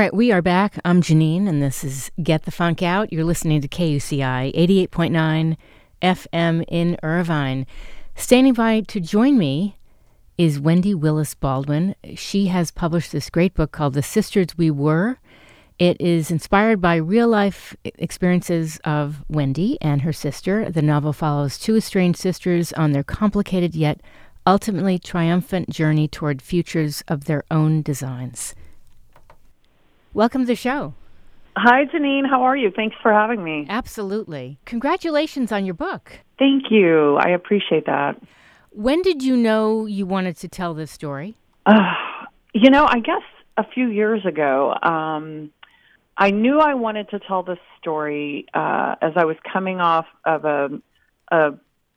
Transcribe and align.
right, 0.00 0.14
we 0.14 0.32
are 0.32 0.40
back. 0.40 0.80
I'm 0.82 1.02
Janeane, 1.02 1.46
and 1.46 1.62
this 1.62 1.84
is 1.84 2.10
Get 2.22 2.44
the 2.44 2.50
Funk 2.50 2.82
Out. 2.82 3.12
You're 3.12 3.22
listening 3.22 3.60
to 3.60 3.68
KUCI 3.68 4.50
88.9 4.88 5.58
FM 6.00 6.64
in 6.68 6.96
Irvine. 7.02 7.66
Standing 8.16 8.54
by 8.54 8.80
to 8.80 8.98
join 8.98 9.36
me 9.36 9.76
is 10.38 10.58
Wendy 10.58 10.94
Willis 10.94 11.34
Baldwin. 11.34 11.94
She 12.14 12.46
has 12.46 12.70
published 12.70 13.12
this 13.12 13.28
great 13.28 13.52
book 13.52 13.72
called 13.72 13.92
The 13.92 14.02
Sisters 14.02 14.56
We 14.56 14.70
Were. 14.70 15.18
It 15.78 16.00
is 16.00 16.30
inspired 16.30 16.80
by 16.80 16.96
real 16.96 17.28
life 17.28 17.76
experiences 17.84 18.80
of 18.84 19.22
Wendy 19.28 19.76
and 19.82 20.00
her 20.00 20.14
sister. 20.14 20.70
The 20.70 20.80
novel 20.80 21.12
follows 21.12 21.58
two 21.58 21.76
estranged 21.76 22.18
sisters 22.18 22.72
on 22.72 22.92
their 22.92 23.04
complicated 23.04 23.74
yet 23.74 24.00
ultimately 24.46 24.98
triumphant 24.98 25.68
journey 25.68 26.08
toward 26.08 26.40
futures 26.40 27.04
of 27.06 27.26
their 27.26 27.44
own 27.50 27.82
designs. 27.82 28.54
Welcome 30.12 30.42
to 30.42 30.46
the 30.46 30.56
show. 30.56 30.94
Hi, 31.56 31.84
Janeane. 31.84 32.28
How 32.28 32.42
are 32.42 32.56
you? 32.56 32.72
Thanks 32.74 32.96
for 33.00 33.12
having 33.12 33.44
me. 33.44 33.66
Absolutely. 33.68 34.58
Congratulations 34.64 35.52
on 35.52 35.64
your 35.64 35.74
book. 35.74 36.20
Thank 36.38 36.64
you. 36.70 37.16
I 37.16 37.30
appreciate 37.30 37.86
that. 37.86 38.20
When 38.70 39.02
did 39.02 39.22
you 39.22 39.36
know 39.36 39.86
you 39.86 40.06
wanted 40.06 40.36
to 40.38 40.48
tell 40.48 40.74
this 40.74 40.90
story? 40.90 41.36
Uh, 41.66 41.92
you 42.54 42.70
know, 42.70 42.86
I 42.88 42.98
guess 42.98 43.22
a 43.56 43.64
few 43.72 43.88
years 43.88 44.24
ago. 44.26 44.74
Um, 44.82 45.50
I 46.16 46.30
knew 46.30 46.58
I 46.58 46.74
wanted 46.74 47.10
to 47.10 47.20
tell 47.20 47.42
this 47.42 47.58
story 47.80 48.46
uh, 48.52 48.96
as 49.00 49.12
I 49.16 49.24
was 49.24 49.36
coming 49.52 49.80
off 49.80 50.06
of 50.24 50.44
a, 50.44 50.68
a 51.30 51.50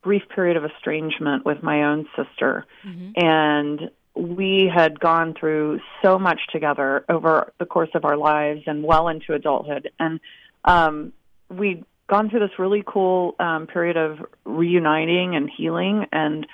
brief 0.03 0.23
period 0.33 0.57
of 0.57 0.65
estrangement 0.65 1.45
with 1.45 1.63
my 1.63 1.83
own 1.83 2.07
sister. 2.15 2.65
Mm-hmm. 2.85 3.11
And 3.15 3.91
we 4.15 4.71
had 4.73 4.99
gone 4.99 5.33
through 5.33 5.79
so 6.01 6.19
much 6.19 6.39
together 6.51 7.03
over 7.09 7.51
the 7.59 7.65
course 7.65 7.89
of 7.95 8.05
our 8.05 8.17
lives 8.17 8.61
and 8.67 8.83
well 8.83 9.07
into 9.07 9.33
adulthood. 9.33 9.89
And 9.99 10.19
um, 10.65 11.13
we'd 11.49 11.83
gone 12.07 12.29
through 12.29 12.41
this 12.41 12.59
really 12.59 12.83
cool 12.85 13.35
um, 13.39 13.65
period 13.65 13.97
of 13.97 14.19
reuniting 14.45 15.35
and 15.35 15.49
healing. 15.49 16.05
And 16.11 16.45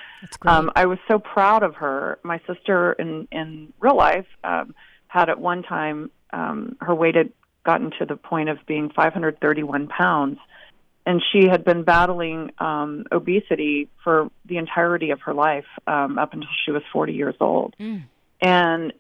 um, 0.43 0.71
I 0.75 0.85
was 0.85 0.99
so 1.07 1.19
proud 1.19 1.63
of 1.63 1.75
her. 1.75 2.19
My 2.23 2.39
sister 2.47 2.93
in, 2.93 3.27
in 3.31 3.73
real 3.79 3.97
life 3.97 4.27
um, 4.43 4.73
had 5.07 5.29
at 5.29 5.39
one 5.39 5.63
time, 5.63 6.11
um, 6.31 6.77
her 6.79 6.95
weight 6.95 7.15
had 7.15 7.31
gotten 7.65 7.91
to 7.99 8.05
the 8.05 8.15
point 8.15 8.49
of 8.49 8.57
being 8.67 8.89
531 8.89 9.87
pounds 9.87 10.39
and 11.05 11.21
she 11.31 11.47
had 11.47 11.63
been 11.63 11.83
battling 11.83 12.51
um, 12.59 13.05
obesity 13.11 13.89
for 14.03 14.29
the 14.45 14.57
entirety 14.57 15.11
of 15.11 15.21
her 15.21 15.33
life 15.33 15.65
um, 15.87 16.17
up 16.17 16.33
until 16.33 16.49
she 16.65 16.71
was 16.71 16.83
40 16.91 17.13
years 17.13 17.35
old. 17.39 17.75
Mm. 17.79 18.03
And 18.41 18.93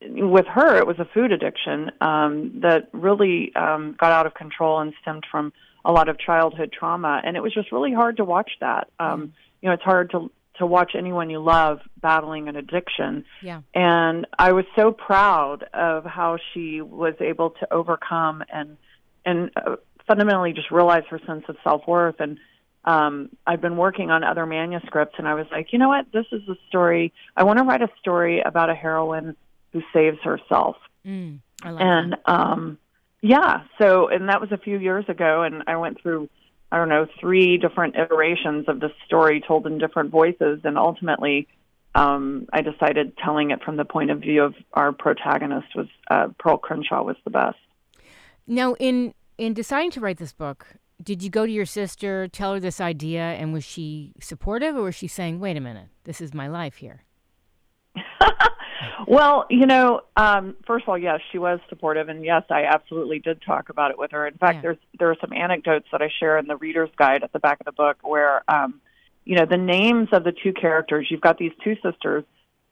with 0.00 0.46
her, 0.46 0.76
it 0.76 0.86
was 0.86 0.98
a 0.98 1.04
food 1.04 1.32
addiction 1.32 1.90
um, 2.00 2.60
that 2.62 2.88
really 2.92 3.54
um, 3.54 3.96
got 3.98 4.12
out 4.12 4.26
of 4.26 4.34
control 4.34 4.80
and 4.80 4.92
stemmed 5.02 5.26
from 5.30 5.52
a 5.84 5.92
lot 5.92 6.08
of 6.08 6.18
childhood 6.18 6.72
trauma. 6.76 7.20
And 7.24 7.36
it 7.36 7.40
was 7.40 7.54
just 7.54 7.72
really 7.72 7.92
hard 7.92 8.16
to 8.18 8.24
watch 8.24 8.52
that. 8.60 8.88
Um. 8.98 9.32
You 9.60 9.68
know, 9.68 9.74
it's 9.74 9.82
hard 9.82 10.12
to 10.12 10.30
to 10.58 10.66
watch 10.66 10.92
anyone 10.96 11.30
you 11.30 11.40
love 11.40 11.80
battling 12.00 12.48
an 12.48 12.56
addiction. 12.56 13.24
Yeah. 13.42 13.62
And 13.74 14.26
I 14.38 14.52
was 14.52 14.64
so 14.76 14.92
proud 14.92 15.64
of 15.72 16.04
how 16.04 16.38
she 16.52 16.80
was 16.80 17.14
able 17.20 17.50
to 17.50 17.72
overcome 17.72 18.42
and 18.52 18.76
and 19.24 19.50
uh, 19.56 19.76
fundamentally 20.08 20.52
just 20.52 20.70
realize 20.70 21.04
her 21.10 21.20
sense 21.26 21.44
of 21.48 21.56
self 21.62 21.86
worth. 21.86 22.16
And 22.18 22.38
um, 22.84 23.28
I've 23.46 23.60
been 23.60 23.76
working 23.76 24.10
on 24.10 24.24
other 24.24 24.46
manuscripts, 24.46 25.16
and 25.18 25.28
I 25.28 25.34
was 25.34 25.46
like, 25.52 25.72
you 25.72 25.78
know 25.78 25.88
what? 25.88 26.06
This 26.12 26.26
is 26.32 26.42
a 26.48 26.56
story. 26.68 27.12
I 27.36 27.44
want 27.44 27.58
to 27.58 27.64
write 27.64 27.82
a 27.82 27.90
story 28.00 28.40
about 28.40 28.70
a 28.70 28.74
heroine 28.74 29.36
who 29.72 29.82
saves 29.92 30.18
herself. 30.22 30.76
Mm, 31.06 31.40
like 31.64 31.76
and 31.78 32.16
um, 32.24 32.78
yeah, 33.20 33.64
so 33.80 34.08
and 34.08 34.28
that 34.28 34.40
was 34.40 34.50
a 34.52 34.58
few 34.58 34.78
years 34.78 35.04
ago, 35.08 35.42
and 35.42 35.64
I 35.66 35.76
went 35.76 36.00
through. 36.00 36.28
I 36.70 36.76
don't 36.76 36.90
know, 36.90 37.06
three 37.18 37.56
different 37.56 37.96
iterations 37.96 38.66
of 38.68 38.78
the 38.78 38.90
story 39.06 39.40
told 39.40 39.66
in 39.66 39.78
different 39.78 40.10
voices, 40.10 40.60
and 40.64 40.76
ultimately, 40.76 41.48
um, 41.94 42.46
I 42.52 42.60
decided 42.60 43.16
telling 43.16 43.52
it 43.52 43.62
from 43.62 43.78
the 43.78 43.86
point 43.86 44.10
of 44.10 44.20
view 44.20 44.42
of 44.42 44.54
our 44.74 44.92
protagonist 44.92 45.68
was 45.74 45.86
uh, 46.10 46.28
Pearl 46.38 46.58
Crenshaw 46.58 47.02
was 47.02 47.16
the 47.24 47.30
best. 47.30 47.56
Now, 48.46 48.74
in 48.74 49.14
in 49.38 49.54
deciding 49.54 49.92
to 49.92 50.00
write 50.00 50.18
this 50.18 50.32
book, 50.32 50.66
did 51.02 51.22
you 51.22 51.30
go 51.30 51.46
to 51.46 51.52
your 51.52 51.64
sister, 51.64 52.26
tell 52.28 52.54
her 52.54 52.60
this 52.60 52.80
idea, 52.80 53.22
and 53.22 53.52
was 53.52 53.64
she 53.64 54.12
supportive, 54.20 54.76
or 54.76 54.82
was 54.82 54.96
she 54.96 55.06
saying, 55.06 55.38
"Wait 55.38 55.56
a 55.56 55.60
minute, 55.60 55.88
this 56.04 56.20
is 56.20 56.34
my 56.34 56.48
life 56.48 56.76
here"? 56.76 57.04
well, 59.06 59.46
you 59.48 59.66
know, 59.66 60.00
um, 60.16 60.56
first 60.66 60.84
of 60.84 60.88
all, 60.88 60.98
yes, 60.98 61.20
she 61.30 61.38
was 61.38 61.60
supportive, 61.68 62.08
and 62.08 62.24
yes, 62.24 62.42
I 62.50 62.64
absolutely 62.64 63.20
did 63.20 63.40
talk 63.42 63.68
about 63.68 63.92
it 63.92 63.98
with 63.98 64.10
her. 64.10 64.26
In 64.26 64.36
fact, 64.36 64.56
yeah. 64.56 64.62
there's 64.62 64.78
there 64.98 65.10
are 65.10 65.16
some 65.20 65.32
anecdotes 65.32 65.86
that 65.92 66.02
I 66.02 66.10
share 66.18 66.36
in 66.38 66.48
the 66.48 66.56
reader's 66.56 66.90
guide 66.96 67.22
at 67.22 67.32
the 67.32 67.38
back 67.38 67.60
of 67.60 67.66
the 67.66 67.72
book 67.72 67.98
where, 68.02 68.42
um, 68.50 68.80
you 69.24 69.36
know, 69.36 69.46
the 69.46 69.56
names 69.56 70.08
of 70.12 70.24
the 70.24 70.32
two 70.32 70.52
characters. 70.52 71.06
You've 71.10 71.20
got 71.20 71.38
these 71.38 71.52
two 71.62 71.76
sisters 71.76 72.24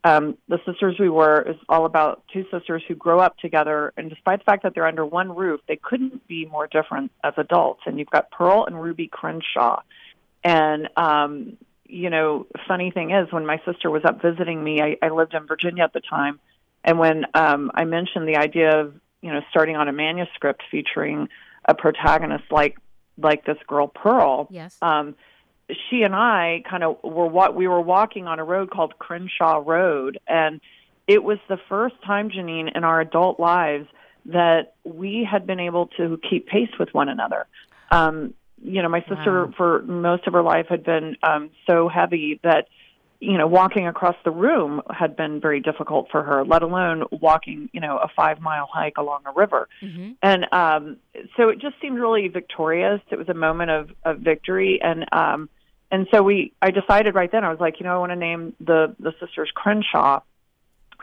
um, 0.07 0.37
the 0.47 0.59
sisters 0.65 0.95
we 0.99 1.09
were 1.09 1.41
is 1.41 1.57
all 1.67 1.85
about 1.85 2.23
two 2.31 2.45
sisters 2.51 2.81
who 2.87 2.95
grow 2.95 3.19
up 3.19 3.37
together, 3.39 3.93
and 3.97 4.09
despite 4.09 4.39
the 4.39 4.45
fact 4.45 4.63
that 4.63 4.73
they're 4.73 4.87
under 4.87 5.05
one 5.05 5.35
roof, 5.35 5.59
they 5.67 5.75
couldn't 5.75 6.25
be 6.27 6.45
more 6.45 6.67
different 6.67 7.11
as 7.23 7.33
adults. 7.35 7.81
And 7.85 7.99
you've 7.99 8.09
got 8.09 8.31
Pearl 8.31 8.65
and 8.65 8.81
Ruby 8.81 9.09
Crenshaw, 9.11 9.81
and 10.43 10.89
um, 10.95 11.57
you 11.85 12.09
know, 12.09 12.47
funny 12.67 12.91
thing 12.91 13.11
is, 13.11 13.31
when 13.31 13.45
my 13.45 13.61
sister 13.65 13.89
was 13.89 14.03
up 14.05 14.21
visiting 14.21 14.63
me, 14.63 14.81
I, 14.81 14.97
I 15.01 15.09
lived 15.09 15.33
in 15.33 15.45
Virginia 15.45 15.83
at 15.83 15.93
the 15.93 16.01
time, 16.01 16.39
and 16.85 16.99
when 16.99 17.25
um, 17.33 17.71
I 17.73 17.83
mentioned 17.83 18.27
the 18.29 18.37
idea 18.37 18.79
of 18.79 18.93
you 19.21 19.33
know 19.33 19.41
starting 19.49 19.75
on 19.75 19.89
a 19.89 19.93
manuscript 19.93 20.63
featuring 20.71 21.27
a 21.65 21.75
protagonist 21.75 22.45
like 22.49 22.77
like 23.17 23.45
this 23.45 23.57
girl 23.67 23.87
Pearl, 23.87 24.47
yes. 24.51 24.77
Um, 24.81 25.15
she 25.89 26.03
and 26.03 26.15
I 26.15 26.63
kind 26.69 26.83
of 26.83 26.97
were 27.03 27.27
what 27.27 27.55
we 27.55 27.67
were 27.67 27.81
walking 27.81 28.27
on 28.27 28.39
a 28.39 28.43
road 28.43 28.69
called 28.69 28.97
Crenshaw 28.99 29.61
Road, 29.65 30.19
and 30.27 30.61
it 31.07 31.23
was 31.23 31.39
the 31.49 31.57
first 31.69 31.95
time, 32.05 32.29
Janeane, 32.29 32.75
in 32.75 32.83
our 32.83 33.01
adult 33.01 33.39
lives 33.39 33.87
that 34.25 34.75
we 34.83 35.27
had 35.29 35.47
been 35.47 35.59
able 35.59 35.87
to 35.97 36.19
keep 36.29 36.47
pace 36.47 36.71
with 36.79 36.93
one 36.93 37.09
another. 37.09 37.47
Um, 37.91 38.33
you 38.61 38.81
know, 38.81 38.89
my 38.89 39.01
sister 39.01 39.45
wow. 39.45 39.53
for 39.55 39.81
most 39.83 40.27
of 40.27 40.33
her 40.33 40.41
life 40.41 40.67
had 40.69 40.83
been 40.83 41.15
um, 41.23 41.51
so 41.65 41.87
heavy 41.87 42.39
that 42.43 42.67
you 43.19 43.37
know 43.37 43.47
walking 43.47 43.87
across 43.87 44.15
the 44.23 44.31
room 44.31 44.81
had 44.89 45.15
been 45.15 45.41
very 45.41 45.59
difficult 45.59 46.07
for 46.11 46.21
her 46.23 46.45
let 46.45 46.61
alone 46.61 47.03
walking 47.11 47.69
you 47.73 47.79
know 47.79 47.97
a 47.97 48.07
five 48.15 48.39
mile 48.39 48.69
hike 48.71 48.97
along 48.97 49.23
a 49.25 49.31
river 49.31 49.67
mm-hmm. 49.81 50.11
and 50.21 50.45
um 50.51 50.97
so 51.35 51.49
it 51.49 51.59
just 51.59 51.75
seemed 51.81 51.97
really 51.97 52.27
victorious 52.27 53.01
it 53.09 53.17
was 53.17 53.27
a 53.27 53.33
moment 53.33 53.71
of 53.71 53.89
of 54.05 54.19
victory 54.19 54.79
and 54.83 55.05
um 55.11 55.49
and 55.91 56.07
so 56.11 56.21
we 56.21 56.53
I 56.61 56.71
decided 56.71 57.15
right 57.15 57.31
then 57.31 57.43
I 57.43 57.49
was 57.49 57.59
like, 57.59 57.79
you 57.79 57.85
know, 57.85 57.95
I 57.95 57.97
want 57.97 58.11
to 58.11 58.15
name 58.15 58.53
the 58.59 58.95
the 58.99 59.13
sisters 59.19 59.49
Crenshaw, 59.53 60.21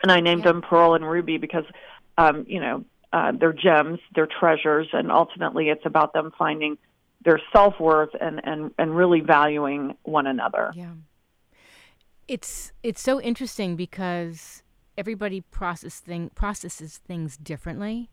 and 0.03 0.11
I 0.11 0.19
named 0.19 0.45
yeah. 0.45 0.51
them 0.51 0.61
Pearl 0.61 0.93
and 0.93 1.07
Ruby 1.09 1.37
because, 1.37 1.65
um, 2.17 2.45
you 2.47 2.59
know, 2.59 2.85
uh, 3.11 3.31
they're 3.31 3.53
gems, 3.53 3.99
they're 4.13 4.27
treasures, 4.27 4.87
and 4.93 5.11
ultimately 5.11 5.69
it's 5.69 5.85
about 5.85 6.13
them 6.13 6.31
finding 6.37 6.77
their 7.23 7.41
self 7.51 7.79
worth 7.79 8.11
and 8.19 8.41
and 8.43 8.71
and 8.77 8.95
really 8.95 9.21
valuing 9.21 9.95
one 10.03 10.27
another. 10.27 10.71
Yeah, 10.75 10.93
it's 12.27 12.71
it's 12.83 13.01
so 13.01 13.19
interesting 13.19 13.75
because 13.75 14.61
everybody 14.97 15.41
process 15.41 15.99
thing 15.99 16.29
processes 16.35 16.97
things 16.97 17.37
differently, 17.37 18.11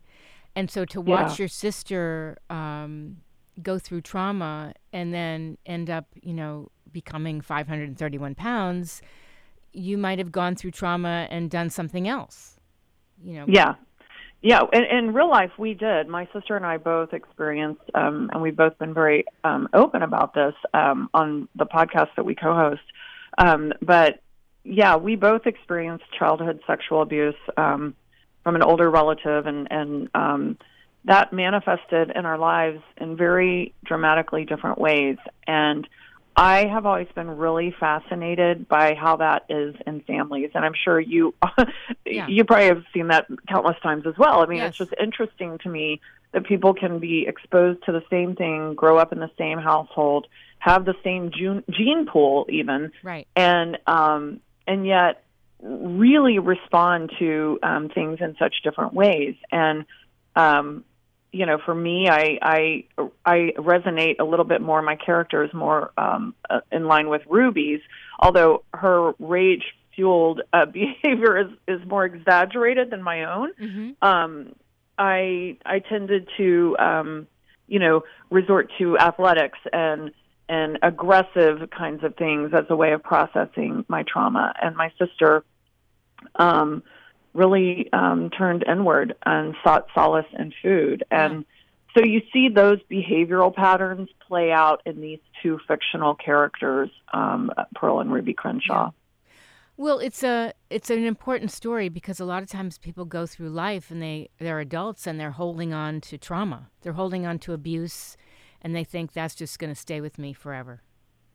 and 0.57 0.71
so 0.71 0.87
to 0.87 1.01
watch 1.01 1.39
yeah. 1.39 1.43
your 1.43 1.49
sister. 1.49 2.39
Um, 2.49 3.19
go 3.61 3.79
through 3.79 4.03
trauma 4.03 4.75
and 4.93 5.13
then 5.13 5.59
end 5.67 5.91
up, 5.91 6.07
you 6.23 6.33
know, 6.33 6.71
becoming 6.93 7.41
531 7.41 8.35
pounds, 8.35 9.03
you 9.73 9.99
might 9.99 10.19
have 10.19 10.33
gone 10.33 10.55
through 10.55 10.71
trauma 10.71 11.27
and 11.31 11.51
done 11.51 11.71
something 11.71 12.09
else. 12.09 12.57
You 13.23 13.35
know. 13.35 13.45
Yeah. 13.49 13.75
Yeah, 14.45 14.63
in, 14.73 14.83
in 14.83 15.15
real 15.15 15.31
life, 15.31 15.53
we 15.57 15.73
did. 15.73 16.09
My 16.09 16.29
sister 16.33 16.57
and 16.57 16.67
I 16.67 16.77
both 16.77 17.13
experienced, 17.13 17.83
um, 17.95 18.29
and 18.33 18.43
we've 18.43 18.57
both 18.57 18.77
been 18.77 18.93
very 18.93 19.25
um, 19.45 19.69
open 19.73 20.03
about 20.03 20.35
this 20.35 20.55
um, 20.75 21.09
on 21.15 21.49
the 21.55 21.65
podcast 21.65 22.09
that 22.17 22.25
we 22.25 22.35
co-host. 22.35 22.83
Um, 23.39 23.73
but 23.81 24.21
yeah, 24.65 24.97
we 24.97 25.15
both 25.15 25.47
experienced 25.47 26.07
childhood 26.19 26.61
sexual 26.67 27.03
abuse 27.03 27.37
um, 27.57 27.95
from 28.43 28.57
an 28.57 28.63
older 28.65 28.91
relative, 28.91 29.47
and 29.47 29.69
and 29.71 30.09
um, 30.13 30.59
that 31.05 31.33
manifested 31.33 32.13
in 32.15 32.27
our 32.27 32.39
lives 32.39 32.83
in 32.97 33.17
very 33.17 33.75
dramatically 33.85 34.45
different 34.45 34.79
ways. 34.79 35.17
And 35.47 35.89
I 36.37 36.67
have 36.67 36.87
always 36.87 37.09
been 37.15 37.37
really 37.37 37.75
fascinated 37.79 38.69
by 38.69 38.95
how 38.95 39.17
that 39.17 39.45
is 39.51 39.75
in 39.87 40.01
families, 40.03 40.51
and 40.55 40.65
I'm 40.65 40.73
sure 40.75 40.99
you 40.99 41.35
yeah. 42.07 42.27
you 42.27 42.45
probably 42.45 42.67
have 42.67 42.85
seen 42.95 43.09
that 43.09 43.27
countless 43.49 43.77
times 43.83 44.07
as 44.07 44.17
well. 44.17 44.43
I 44.43 44.47
mean, 44.47 44.59
yes. 44.59 44.71
it's 44.71 44.79
just 44.79 44.95
interesting 44.99 45.59
to 45.59 45.69
me 45.69 46.01
that 46.33 46.47
people 46.47 46.73
can 46.73 46.99
be 46.99 47.27
exposed 47.27 47.85
to 47.85 47.93
the 47.93 48.03
same 48.09 48.35
thing, 48.35 48.75
grow 48.75 48.97
up 48.97 49.13
in 49.13 49.19
the 49.19 49.31
same 49.37 49.59
household, 49.59 50.27
have 50.59 50.87
the 50.87 50.95
same 51.05 51.31
gene, 51.31 51.65
gene 51.69 52.07
pool, 52.07 52.47
even, 52.49 52.93
right, 53.03 53.27
and 53.37 53.79
um, 53.87 54.41
and 54.67 54.87
yet 54.87 55.25
really 55.61 56.39
respond 56.39 57.13
to 57.19 57.59
um, 57.63 57.91
things 57.91 58.19
in 58.21 58.37
such 58.39 58.63
different 58.65 58.95
ways. 58.95 59.37
And 59.51 59.85
um, 60.35 60.85
you 61.33 61.47
know, 61.47 61.59
for 61.65 61.75
me, 61.75 62.09
I 62.09 62.39
I 62.43 62.85
I 63.25 63.53
resonate 63.57 64.21
a 64.21 64.25
little 64.25 64.45
bit 64.45 64.61
more. 64.61 64.83
My 64.83 64.97
character 64.97 65.43
is 65.43 65.53
more 65.55 65.91
um, 65.97 66.35
uh, 66.49 66.61
in 66.71 66.87
line 66.87 67.09
with 67.09 67.23
Ruby's, 67.29 67.81
although 68.19 68.65
her 68.75 69.13
rage 69.19 69.65
fueled 69.97 70.43
uh, 70.53 70.67
behavior 70.73 71.39
is 71.39 71.49
is 71.67 71.87
more 71.87 72.05
exaggerated 72.05 72.91
than 72.91 73.03
my 73.03 73.25
own. 73.25 73.53
Mm-hmm. 73.55 74.05
Um, 74.07 74.55
I 74.99 75.57
I 75.65 75.79
tended 75.79 76.29
to 76.37 76.77
um, 76.79 77.27
you 77.67 77.79
know 77.79 78.03
resort 78.31 78.71
to 78.79 78.99
athletics 78.99 79.59
and 79.73 80.13
and 80.51 80.79
aggressive 80.83 81.71
kinds 81.71 82.05
of 82.05 82.15
things 82.17 82.53
as 82.53 82.65
a 82.69 82.77
way 82.77 82.93
of 82.93 83.03
processing 83.03 83.87
my 83.89 84.05
trauma. 84.07 84.53
And 84.61 84.77
my 84.77 84.93
sister 84.99 85.45
um, 86.37 86.83
really 87.35 87.89
um, 87.93 88.31
turned 88.31 88.65
inward 88.67 89.15
and 89.25 89.55
sought 89.65 89.87
solace 89.95 90.27
in 90.39 90.53
food. 90.63 91.05
And 91.11 91.45
so 91.97 92.05
you 92.05 92.23
see 92.33 92.49
those 92.49 92.79
behavioral 92.91 93.55
patterns 93.55 94.09
play 94.27 94.51
out 94.51 94.83
in 94.87 95.01
these 95.01 95.21
two 95.43 95.59
fictional 95.69 96.15
characters, 96.15 96.91
um, 97.13 97.51
Pearl 97.75 98.01
and 98.01 98.13
Ruby 98.13 98.35
Crenshaw. 98.35 98.93
Well, 99.77 99.99
it's 99.99 100.23
a 100.23 100.53
it's 100.71 100.91
an 100.91 101.05
important 101.05 101.51
story 101.51 101.89
because 101.89 102.21
a 102.21 102.25
lot 102.25 102.43
of 102.43 102.49
times 102.49 102.79
people 102.79 103.05
go 103.05 103.27
through 103.27 103.49
life 103.49 103.91
and 103.91 104.03
they 104.03 104.29
they're 104.39 104.61
adults 104.61 105.07
and 105.07 105.19
they're 105.19 105.33
holding 105.33 105.73
on 105.73 106.01
to 106.03 106.19
trauma. 106.19 106.71
They're 106.83 106.93
holding 106.93 107.27
on 107.27 107.39
to 107.41 107.53
abuse, 107.53 108.17
and 108.61 108.77
they 108.77 108.85
think 108.85 109.13
that's 109.13 109.35
just 109.35 109.59
going 109.59 109.73
to 109.73 109.79
stay 109.79 110.01
with 110.01 110.19
me 110.19 110.35
forever. 110.35 110.83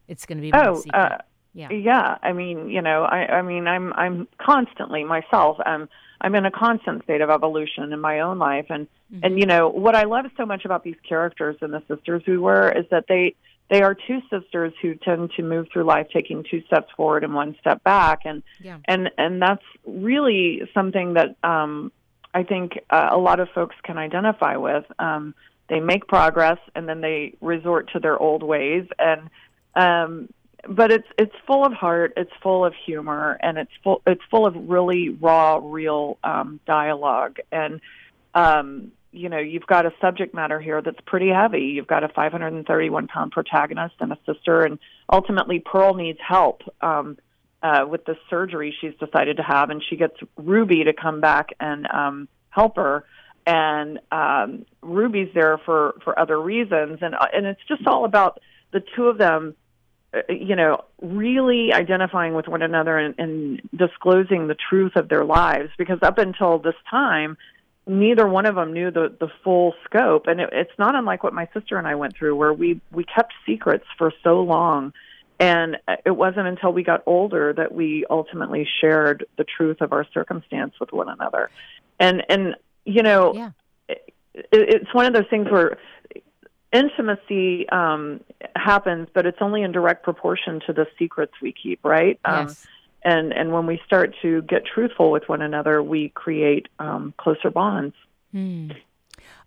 It's 0.08 0.26
going 0.26 0.38
to 0.38 0.42
be 0.42 0.52
my 0.52 0.68
oh, 0.68 0.76
secret. 0.76 1.00
Uh, 1.00 1.18
yeah. 1.58 1.72
Yeah. 1.72 2.18
I 2.22 2.34
mean, 2.34 2.70
you 2.70 2.82
know, 2.82 3.04
I, 3.04 3.38
I 3.38 3.42
mean, 3.42 3.68
I'm, 3.68 3.92
I'm 3.94 4.28
constantly 4.38 5.04
myself. 5.04 5.58
I'm, 5.66 5.90
I'm 6.22 6.36
in 6.36 6.46
a 6.46 6.52
constant 6.52 7.04
state 7.04 7.22
of 7.22 7.30
evolution 7.30 7.92
in 7.92 8.00
my 8.00 8.20
own 8.22 8.40
life, 8.40 8.68
and 8.70 8.88
mm-hmm. 9.14 9.20
and 9.24 9.40
you 9.40 9.46
know 9.46 9.70
what 9.70 9.96
I 9.96 10.04
love 10.04 10.26
so 10.36 10.46
much 10.46 10.66
about 10.66 10.84
these 10.84 10.96
characters 11.08 11.58
and 11.62 11.74
the 11.74 11.84
sisters 11.88 12.24
we 12.28 12.38
were 12.38 12.72
is 12.72 12.86
that 12.90 13.06
they 13.08 13.36
they 13.70 13.84
are 13.84 13.94
two 13.94 14.22
sisters 14.30 14.74
who 14.82 14.96
tend 14.96 15.32
to 15.36 15.44
move 15.44 15.68
through 15.72 15.84
life 15.84 16.08
taking 16.12 16.44
two 16.50 16.64
steps 16.66 16.88
forward 16.96 17.24
and 17.24 17.36
one 17.36 17.56
step 17.60 17.84
back, 17.84 18.22
and 18.26 18.42
yeah. 18.60 18.80
and 18.86 19.12
and 19.20 19.42
that's 19.42 19.64
really 19.86 20.62
something 20.74 21.14
that 21.14 21.36
um, 21.44 21.92
I 22.34 22.44
think 22.44 22.80
uh, 22.90 23.10
a 23.12 23.18
lot 23.18 23.40
of 23.40 23.50
folks 23.54 23.76
can 23.84 24.00
identify 24.00 24.58
with. 24.58 24.86
Um, 24.98 25.36
they 25.70 25.80
make 25.82 26.08
progress 26.08 26.60
and 26.76 26.88
then 26.88 27.02
they 27.02 27.36
resort 27.42 27.92
to 27.92 28.00
their 28.00 28.18
old 28.18 28.42
ways 28.42 28.88
and 28.98 29.30
um, 29.76 30.30
but 30.68 30.92
it's 30.92 31.08
it's 31.18 31.34
full 31.46 31.66
of 31.66 31.74
heart, 31.74 32.14
it's 32.18 32.32
full 32.42 32.66
of 32.66 32.74
humor, 32.86 33.38
and 33.42 33.58
it's 33.58 33.72
full 33.84 34.02
it's 34.08 34.22
full 34.30 34.46
of 34.46 34.56
really 34.70 35.10
raw, 35.10 35.60
real 35.62 36.18
um, 36.24 36.60
dialogue. 36.66 37.38
And 37.52 37.82
um, 38.34 38.92
you 39.12 39.30
know, 39.30 39.40
you've 39.40 39.68
got 39.68 39.86
a 39.86 39.94
subject 40.02 40.34
matter 40.34 40.60
here 40.60 40.82
that's 40.82 41.00
pretty 41.06 41.30
heavy. 41.30 41.74
You've 41.76 41.88
got 41.88 42.04
a 42.04 42.10
531 42.10 43.08
pound 43.08 43.32
protagonist 43.32 43.96
and 44.00 44.12
a 44.12 44.18
sister, 44.26 44.64
and 44.64 44.80
ultimately 45.12 45.60
Pearl 45.60 45.94
needs 45.94 46.20
help 46.26 46.62
um, 46.82 47.18
uh, 47.62 47.86
with 47.88 48.06
the 48.06 48.16
surgery 48.30 48.76
she's 48.80 48.94
decided 49.00 49.38
to 49.38 49.44
have, 49.44 49.70
and 49.70 49.84
she 49.88 49.96
gets 49.96 50.16
Ruby 50.38 50.84
to 50.86 50.94
come 50.94 51.22
back 51.22 51.50
and 51.60 51.88
um, 51.88 52.28
help 52.50 52.76
her. 52.78 53.06
And 53.46 54.00
um, 54.12 54.66
Ruby's 54.82 55.30
there 55.34 55.58
for 55.58 55.96
for 56.04 56.20
other 56.20 56.40
reasons, 56.40 57.00
and 57.02 57.16
and 57.34 57.46
it's 57.46 57.62
just 57.68 57.88
all 57.88 58.04
about 58.04 58.40
the 58.74 58.82
two 58.96 59.08
of 59.08 59.18
them 59.18 59.56
uh, 59.56 59.67
Uh, 60.18 60.34
you 60.34 60.56
know, 60.56 60.84
really 61.02 61.74
identifying 61.74 62.34
with 62.34 62.48
one 62.48 62.62
another 62.62 62.98
and, 62.98 63.16
and 63.18 63.62
disclosing 63.76 64.48
the 64.48 64.56
truth 64.56 64.96
of 64.96 65.10
their 65.10 65.26
lives. 65.26 65.70
Because 65.78 66.00
up 66.02 66.18
until 66.18 66.60
this 66.60 66.76
time, 66.90 67.38
neither 67.86 68.28
one 68.28 68.46
of 68.46 68.56
them 68.56 68.74
knew 68.74 68.92
the 68.92 69.16
the 69.20 69.30
full 69.44 69.74
scope, 69.86 70.28
and 70.28 70.40
it, 70.42 70.50
it's 70.52 70.78
not 70.78 70.96
unlike 70.96 71.24
what 71.24 71.34
my 71.34 71.48
sister 71.54 71.78
and 71.78 71.88
I 71.88 71.96
went 71.96 72.16
through, 72.16 72.36
where 72.36 72.54
we 72.54 72.82
we 72.92 73.04
kept 73.04 73.34
secrets 73.46 73.86
for 73.98 74.12
so 74.24 74.42
long. 74.42 74.94
And 75.40 75.78
uh, 75.88 75.98
it 76.06 76.12
wasn't 76.12 76.48
until 76.48 76.74
we 76.74 76.84
got 76.84 77.04
older 77.06 77.54
that 77.54 77.72
we 77.72 78.06
ultimately 78.10 78.68
shared 78.82 79.26
the 79.38 79.44
truth 79.44 79.82
of 79.82 79.94
our 79.94 80.06
circumstance 80.14 80.74
with 80.80 80.92
one 80.92 81.10
another. 81.10 81.50
And 82.00 82.24
and 82.30 82.56
you 82.86 83.04
know, 83.04 83.34
yeah. 83.36 83.52
it, 83.88 84.14
it's 84.52 84.94
one 84.94 85.06
of 85.06 85.14
those 85.14 85.28
things 85.30 85.50
where 85.52 85.78
intimacy 86.74 87.68
um, 87.70 88.22
happens, 88.56 89.08
but 89.14 89.26
it's 89.26 89.38
only 89.42 89.64
in 89.64 89.72
direct 89.72 90.04
proportion 90.04 90.62
to 90.68 90.74
the 90.74 90.86
secrets 91.00 91.34
we 91.42 91.54
keep, 91.54 91.84
right? 91.84 92.20
Um, 92.26 92.48
yes. 92.48 92.68
and 93.04 93.34
and 93.34 93.52
when 93.52 93.66
we 93.66 93.82
start 93.86 94.16
to 94.22 94.42
get 94.44 94.64
truthful 94.66 95.12
with 95.12 95.24
one 95.28 95.42
another, 95.42 95.82
we 95.82 96.10
create 96.10 96.68
um, 96.80 97.14
closer 97.18 97.50
bonds. 97.50 97.96
Hmm. 98.32 98.72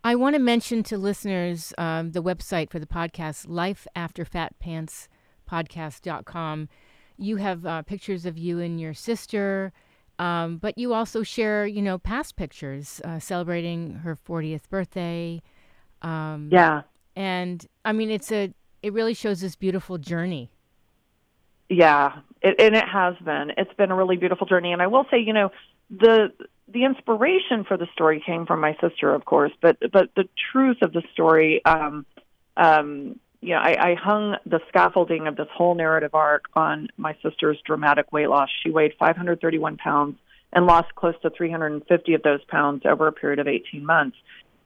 I 0.02 0.14
want 0.14 0.34
to 0.34 0.40
mention 0.40 0.82
to 0.84 0.98
listeners 0.98 1.74
um, 1.76 2.12
the 2.12 2.22
website 2.22 2.70
for 2.70 2.78
the 2.78 2.86
podcast, 2.86 3.46
Life 3.48 3.86
After 3.94 4.24
Fat 4.24 4.58
Pants 4.58 5.08
podcast.com. 5.50 6.68
You 7.18 7.36
have 7.36 7.66
uh, 7.66 7.82
pictures 7.82 8.24
of 8.24 8.38
you 8.38 8.60
and 8.60 8.80
your 8.80 8.94
sister, 8.94 9.72
um, 10.18 10.56
but 10.56 10.78
you 10.78 10.94
also 10.94 11.22
share, 11.22 11.66
you 11.66 11.82
know, 11.82 11.98
past 11.98 12.36
pictures 12.36 13.00
uh, 13.04 13.18
celebrating 13.18 13.96
her 13.96 14.16
40th 14.16 14.68
birthday. 14.70 15.42
Um, 16.00 16.48
yeah 16.50 16.82
and 17.20 17.66
I 17.84 17.92
mean, 17.92 18.10
it's 18.10 18.32
a 18.32 18.50
it 18.82 18.94
really 18.94 19.12
shows 19.12 19.42
this 19.42 19.54
beautiful 19.54 19.98
journey. 19.98 20.50
Yeah, 21.68 22.20
it, 22.40 22.58
and 22.58 22.74
it 22.74 22.88
has 22.88 23.14
been. 23.22 23.52
It's 23.58 23.72
been 23.74 23.90
a 23.90 23.94
really 23.94 24.16
beautiful 24.16 24.46
journey, 24.46 24.72
and 24.72 24.80
I 24.80 24.86
will 24.86 25.04
say, 25.10 25.18
you 25.18 25.34
know, 25.34 25.52
the 25.90 26.32
the 26.66 26.84
inspiration 26.84 27.64
for 27.68 27.76
the 27.76 27.86
story 27.92 28.22
came 28.24 28.46
from 28.46 28.62
my 28.62 28.74
sister, 28.80 29.14
of 29.14 29.26
course, 29.26 29.52
but 29.60 29.76
but 29.92 30.08
the 30.16 30.30
truth 30.50 30.78
of 30.80 30.94
the 30.94 31.02
story, 31.12 31.62
um, 31.66 32.06
um, 32.56 33.20
you 33.42 33.50
know, 33.50 33.60
I, 33.60 33.90
I 33.90 33.94
hung 33.96 34.36
the 34.46 34.60
scaffolding 34.70 35.26
of 35.26 35.36
this 35.36 35.48
whole 35.52 35.74
narrative 35.74 36.14
arc 36.14 36.44
on 36.54 36.88
my 36.96 37.14
sister's 37.22 37.60
dramatic 37.66 38.12
weight 38.12 38.30
loss. 38.30 38.48
She 38.62 38.70
weighed 38.70 38.94
531 38.98 39.76
pounds 39.76 40.16
and 40.54 40.64
lost 40.64 40.94
close 40.94 41.14
to 41.20 41.28
350 41.28 42.14
of 42.14 42.22
those 42.22 42.42
pounds 42.48 42.86
over 42.86 43.06
a 43.06 43.12
period 43.12 43.40
of 43.40 43.46
18 43.46 43.84
months 43.84 44.16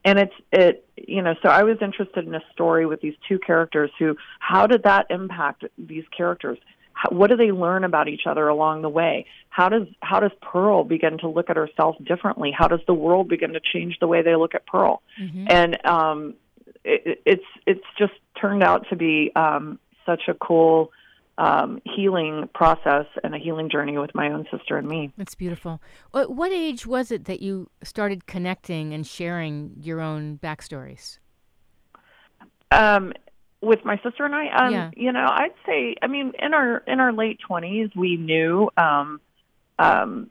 and 0.05 0.19
it's 0.19 0.35
it 0.53 0.87
you 0.97 1.23
know 1.23 1.35
so 1.43 1.49
i 1.49 1.63
was 1.63 1.77
interested 1.81 2.27
in 2.27 2.35
a 2.35 2.43
story 2.53 2.87
with 2.87 3.01
these 3.01 3.15
two 3.29 3.39
characters 3.39 3.91
who 3.99 4.17
how 4.39 4.67
did 4.67 4.83
that 4.85 5.07
impact 5.11 5.65
these 5.79 6.05
characters? 6.17 6.59
How, 6.93 7.11
what 7.11 7.31
do 7.31 7.37
they 7.37 7.51
learn 7.51 7.83
about 7.85 8.09
each 8.09 8.23
other 8.27 8.47
along 8.47 8.83
the 8.83 8.89
way? 8.89 9.27
How 9.49 9.69
does 9.69 9.87
how 10.01 10.21
does 10.21 10.31
pearl 10.41 10.85
begin 10.85 11.19
to 11.19 11.29
look 11.29 11.51
at 11.51 11.57
herself 11.57 11.97
differently? 12.05 12.53
How 12.57 12.69
does 12.69 12.81
the 12.87 12.95
world 12.95 13.29
begin 13.29 13.53
to 13.55 13.61
change 13.61 13.99
the 14.01 14.07
way 14.07 14.23
they 14.23 14.37
look 14.37 14.55
at 14.55 14.67
pearl? 14.67 15.03
Mm-hmm. 15.21 15.47
and 15.49 15.87
um 15.87 16.35
it, 16.85 17.23
it's 17.25 17.45
it's 17.67 17.85
just 17.99 18.13
turned 18.41 18.63
out 18.63 18.87
to 18.91 18.97
be 18.97 19.33
um 19.35 19.79
such 20.07 20.23
a 20.29 20.35
cool 20.35 20.93
um, 21.39 21.81
healing 21.85 22.49
process 22.55 23.07
and 23.23 23.35
a 23.35 23.39
healing 23.39 23.69
journey 23.71 23.99
with 23.99 24.15
my 24.15 24.31
own 24.31 24.47
sister 24.51 24.77
and 24.77 24.87
me. 24.87 25.13
That's 25.17 25.35
beautiful. 25.35 25.81
What, 26.13 26.31
what 26.31 26.53
age 26.53 26.87
was 26.87 27.11
it 27.11 27.25
that 27.25 27.43
you 27.43 27.71
started 27.83 28.27
connecting 28.27 28.95
and 28.95 29.07
sharing 29.07 29.73
your 29.81 30.01
own 30.01 30.39
backstories? 30.43 31.19
Um, 32.71 33.13
with 33.61 33.85
my 33.85 33.99
sister 34.03 34.25
and 34.25 34.35
I, 34.35 34.49
um, 34.49 34.73
yeah. 34.73 34.91
you 34.97 35.13
know, 35.13 35.27
I'd 35.29 35.55
say, 35.67 35.97
I 36.03 36.07
mean, 36.07 36.33
in 36.39 36.55
our 36.55 36.79
in 36.87 37.01
our 37.01 37.13
late 37.13 37.39
twenties, 37.47 37.91
we 37.97 38.17
knew 38.17 38.69
um, 38.77 39.21
um, 39.79 40.31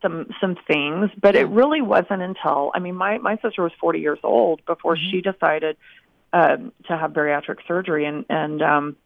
some 0.00 0.26
some 0.40 0.56
things, 0.66 1.10
but 1.20 1.36
it 1.36 1.48
really 1.48 1.82
wasn't 1.82 2.22
until 2.22 2.72
I 2.74 2.78
mean, 2.78 2.94
my 2.94 3.18
my 3.18 3.36
sister 3.42 3.62
was 3.62 3.72
forty 3.80 4.00
years 4.00 4.18
old 4.22 4.64
before 4.64 4.96
mm-hmm. 4.96 5.10
she 5.10 5.20
decided 5.20 5.76
um, 6.32 6.72
to 6.88 6.96
have 6.96 7.12
bariatric 7.12 7.58
surgery, 7.68 8.06
and 8.06 8.24
and 8.28 8.62
um, 8.62 8.96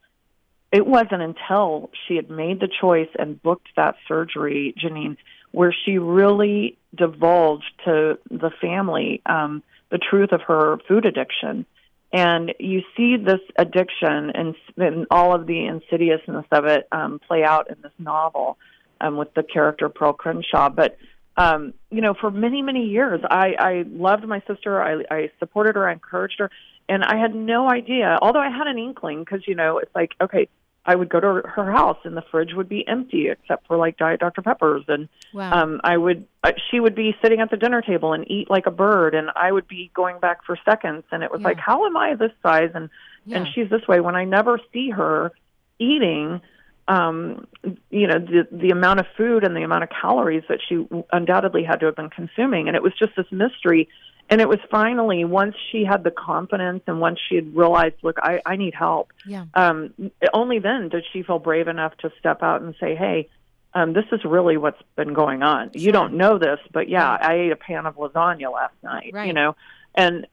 it 0.72 0.86
wasn't 0.86 1.22
until 1.22 1.90
she 2.06 2.16
had 2.16 2.30
made 2.30 2.60
the 2.60 2.68
choice 2.68 3.08
and 3.18 3.40
booked 3.42 3.68
that 3.76 3.96
surgery, 4.08 4.74
Janeane, 4.82 5.16
where 5.52 5.74
she 5.84 5.98
really 5.98 6.76
divulged 6.94 7.72
to 7.84 8.18
the 8.30 8.50
family 8.60 9.22
um, 9.26 9.62
the 9.90 9.98
truth 9.98 10.32
of 10.32 10.42
her 10.42 10.78
food 10.88 11.06
addiction. 11.06 11.66
And 12.12 12.54
you 12.58 12.82
see 12.96 13.16
this 13.16 13.40
addiction 13.58 14.30
and, 14.30 14.54
and 14.76 15.06
all 15.10 15.34
of 15.34 15.46
the 15.46 15.66
insidiousness 15.66 16.46
of 16.50 16.64
it 16.66 16.88
um, 16.92 17.20
play 17.26 17.44
out 17.44 17.70
in 17.70 17.76
this 17.82 17.92
novel 17.98 18.58
um, 19.00 19.16
with 19.16 19.34
the 19.34 19.42
character 19.42 19.88
Pearl 19.88 20.12
Crenshaw. 20.12 20.68
But 20.70 20.96
um, 21.36 21.74
you 21.90 22.00
know, 22.00 22.14
for 22.14 22.30
many, 22.30 22.62
many 22.62 22.86
years, 22.86 23.20
I, 23.28 23.54
I 23.58 23.84
loved 23.86 24.26
my 24.26 24.42
sister. 24.46 24.82
I, 24.82 25.02
I 25.10 25.30
supported 25.38 25.76
her. 25.76 25.88
I 25.88 25.92
encouraged 25.92 26.36
her. 26.38 26.50
And 26.88 27.02
I 27.02 27.16
had 27.16 27.34
no 27.34 27.68
idea, 27.68 28.18
although 28.22 28.40
I 28.40 28.50
had 28.50 28.66
an 28.68 28.78
inkling, 28.78 29.20
because, 29.20 29.46
you 29.46 29.54
know, 29.54 29.78
it's 29.78 29.94
like, 29.94 30.12
okay, 30.20 30.48
I 30.86 30.94
would 30.94 31.08
go 31.08 31.18
to 31.18 31.42
her 31.44 31.72
house 31.72 31.98
and 32.04 32.16
the 32.16 32.22
fridge 32.30 32.54
would 32.54 32.68
be 32.68 32.86
empty 32.86 33.28
except 33.28 33.66
for 33.66 33.76
like 33.76 33.96
Diet 33.96 34.20
Dr 34.20 34.40
Peppers 34.40 34.84
and 34.86 35.08
wow. 35.34 35.62
um 35.62 35.80
I 35.82 35.96
would 35.96 36.26
uh, 36.44 36.52
she 36.70 36.78
would 36.78 36.94
be 36.94 37.16
sitting 37.20 37.40
at 37.40 37.50
the 37.50 37.56
dinner 37.56 37.82
table 37.82 38.12
and 38.12 38.30
eat 38.30 38.48
like 38.48 38.66
a 38.66 38.70
bird 38.70 39.14
and 39.14 39.30
I 39.34 39.50
would 39.50 39.66
be 39.66 39.90
going 39.94 40.20
back 40.20 40.44
for 40.44 40.56
seconds 40.64 41.02
and 41.10 41.24
it 41.24 41.30
was 41.32 41.40
yeah. 41.40 41.48
like 41.48 41.58
how 41.58 41.86
am 41.86 41.96
I 41.96 42.14
this 42.14 42.30
size 42.40 42.70
and 42.72 42.88
yeah. 43.24 43.38
and 43.38 43.48
she's 43.52 43.68
this 43.68 43.86
way 43.88 43.98
when 43.98 44.14
I 44.14 44.24
never 44.24 44.60
see 44.72 44.90
her 44.90 45.32
eating 45.80 46.40
um, 46.88 47.46
you 47.90 48.06
know, 48.06 48.18
the 48.18 48.46
the 48.50 48.70
amount 48.70 49.00
of 49.00 49.06
food 49.16 49.44
and 49.44 49.56
the 49.56 49.62
amount 49.62 49.82
of 49.82 49.90
calories 49.90 50.44
that 50.48 50.60
she 50.66 50.86
undoubtedly 51.12 51.64
had 51.64 51.80
to 51.80 51.86
have 51.86 51.96
been 51.96 52.10
consuming, 52.10 52.68
and 52.68 52.76
it 52.76 52.82
was 52.82 52.92
just 52.96 53.16
this 53.16 53.26
mystery. 53.32 53.88
And 54.28 54.40
it 54.40 54.48
was 54.48 54.58
finally 54.70 55.24
once 55.24 55.54
she 55.70 55.84
had 55.84 56.02
the 56.02 56.10
confidence 56.10 56.82
and 56.86 57.00
once 57.00 57.18
she 57.28 57.36
had 57.36 57.54
realized, 57.54 57.94
look, 58.02 58.16
I, 58.20 58.40
I 58.44 58.56
need 58.56 58.74
help. 58.74 59.12
Yeah. 59.26 59.44
Um, 59.54 59.94
only 60.34 60.58
then 60.58 60.88
did 60.88 61.04
she 61.12 61.22
feel 61.22 61.38
brave 61.38 61.68
enough 61.68 61.96
to 61.98 62.10
step 62.18 62.42
out 62.42 62.60
and 62.60 62.74
say, 62.80 62.96
"Hey, 62.96 63.28
um, 63.74 63.92
this 63.92 64.06
is 64.10 64.24
really 64.24 64.56
what's 64.56 64.80
been 64.96 65.12
going 65.12 65.42
on. 65.42 65.70
Sure. 65.72 65.80
You 65.80 65.92
don't 65.92 66.14
know 66.14 66.38
this, 66.38 66.58
but 66.72 66.88
yeah, 66.88 67.16
I 67.20 67.34
ate 67.34 67.52
a 67.52 67.56
pan 67.56 67.84
of 67.86 67.96
lasagna 67.96 68.50
last 68.50 68.74
night. 68.82 69.10
Right. 69.12 69.26
You 69.26 69.32
know, 69.34 69.54
and 69.94 70.26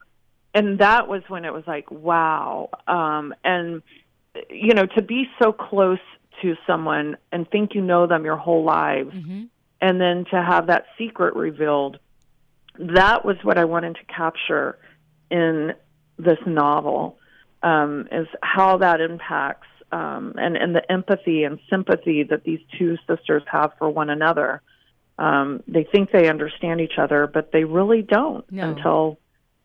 and 0.54 0.78
that 0.78 1.08
was 1.08 1.22
when 1.28 1.44
it 1.44 1.52
was 1.52 1.64
like, 1.66 1.90
wow. 1.90 2.70
Um, 2.88 3.34
and 3.44 3.82
you 4.48 4.74
know, 4.74 4.86
to 4.86 5.02
be 5.02 5.26
so 5.40 5.52
close 5.52 5.98
to 6.42 6.56
someone 6.66 7.16
and 7.30 7.48
think 7.48 7.74
you 7.74 7.82
know 7.82 8.06
them 8.06 8.24
your 8.24 8.36
whole 8.36 8.64
lives, 8.64 9.12
hmm 9.12 9.44
and 9.80 10.00
then 10.00 10.24
to 10.30 10.42
have 10.42 10.68
that 10.68 10.86
secret 10.96 11.36
revealed, 11.36 11.98
that 12.78 13.24
was 13.24 13.36
what 13.42 13.58
I 13.58 13.64
wanted 13.64 13.94
to 13.96 14.04
capture 14.14 14.78
in 15.30 15.72
this 16.18 16.38
novel. 16.46 17.18
Um, 17.62 18.08
is 18.12 18.26
how 18.42 18.76
that 18.78 19.00
impacts 19.00 19.68
um, 19.90 20.34
and 20.36 20.54
and 20.54 20.74
the 20.74 20.82
empathy 20.92 21.44
and 21.44 21.58
sympathy 21.70 22.22
that 22.24 22.44
these 22.44 22.60
two 22.78 22.98
sisters 23.08 23.42
have 23.50 23.72
for 23.78 23.88
one 23.88 24.10
another. 24.10 24.60
Um, 25.18 25.62
they 25.66 25.84
think 25.90 26.10
they 26.12 26.28
understand 26.28 26.80
each 26.82 26.98
other, 26.98 27.26
but 27.26 27.52
they 27.52 27.64
really 27.64 28.02
don't 28.02 28.44
No. 28.52 28.68
until 28.68 29.18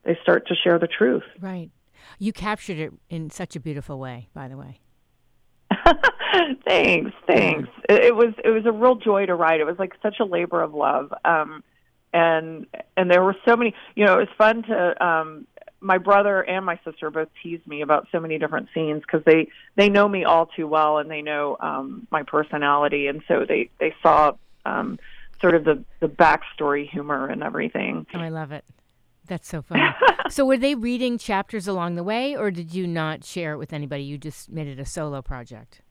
they 0.03 0.17
start 0.21 0.47
to 0.47 0.55
share 0.55 0.79
the 0.79 0.87
truth. 0.87 1.23
Right. 1.41 1.71
You 2.19 2.31
captured 2.31 2.77
it 2.77 2.93
in 3.09 3.29
such 3.31 3.55
a 3.57 3.59
beautiful 3.59 3.99
way, 3.99 4.29
by 4.33 4.47
the 4.47 4.55
way. 4.55 4.79
thanks, 6.65 7.11
thanks. 7.27 7.69
It, 7.89 8.05
it 8.05 8.15
was 8.15 8.33
it 8.43 8.49
was 8.49 8.65
a 8.65 8.71
real 8.71 8.95
joy 8.95 9.25
to 9.25 9.35
write. 9.35 9.59
It 9.59 9.65
was 9.65 9.77
like 9.79 9.93
such 10.01 10.19
a 10.19 10.25
labor 10.25 10.61
of 10.61 10.73
love, 10.73 11.11
um, 11.25 11.63
and 12.13 12.65
and 12.97 13.09
there 13.09 13.23
were 13.23 13.35
so 13.45 13.55
many. 13.55 13.73
You 13.95 14.05
know, 14.05 14.15
it 14.15 14.29
was 14.29 14.35
fun 14.37 14.63
to. 14.63 15.05
Um, 15.05 15.47
my 15.81 15.97
brother 15.97 16.41
and 16.41 16.65
my 16.65 16.77
sister 16.83 17.09
both 17.09 17.29
teased 17.41 17.65
me 17.65 17.81
about 17.81 18.07
so 18.11 18.19
many 18.19 18.37
different 18.37 18.67
scenes 18.73 19.01
because 19.01 19.23
they 19.25 19.47
they 19.75 19.89
know 19.89 20.07
me 20.07 20.25
all 20.25 20.45
too 20.47 20.67
well 20.67 20.97
and 20.97 21.09
they 21.09 21.21
know 21.21 21.57
um, 21.59 22.07
my 22.11 22.23
personality, 22.23 23.07
and 23.07 23.21
so 23.27 23.45
they 23.47 23.69
they 23.79 23.93
saw 24.03 24.33
um, 24.65 24.99
sort 25.41 25.55
of 25.55 25.63
the 25.63 25.83
the 25.99 26.07
backstory 26.07 26.89
humor 26.89 27.27
and 27.27 27.43
everything. 27.43 28.05
Oh, 28.13 28.19
I 28.19 28.29
love 28.29 28.51
it. 28.51 28.65
That's 29.27 29.47
so 29.47 29.61
funny. 29.61 29.83
so, 30.29 30.43
were 30.43 30.57
they 30.57 30.75
reading 30.75 31.17
chapters 31.17 31.67
along 31.67 31.95
the 31.95 32.03
way, 32.03 32.35
or 32.35 32.51
did 32.51 32.73
you 32.73 32.87
not 32.87 33.23
share 33.23 33.53
it 33.53 33.57
with 33.57 33.73
anybody? 33.73 34.03
You 34.03 34.17
just 34.17 34.49
made 34.49 34.67
it 34.67 34.79
a 34.79 34.85
solo 34.85 35.21
project. 35.21 35.81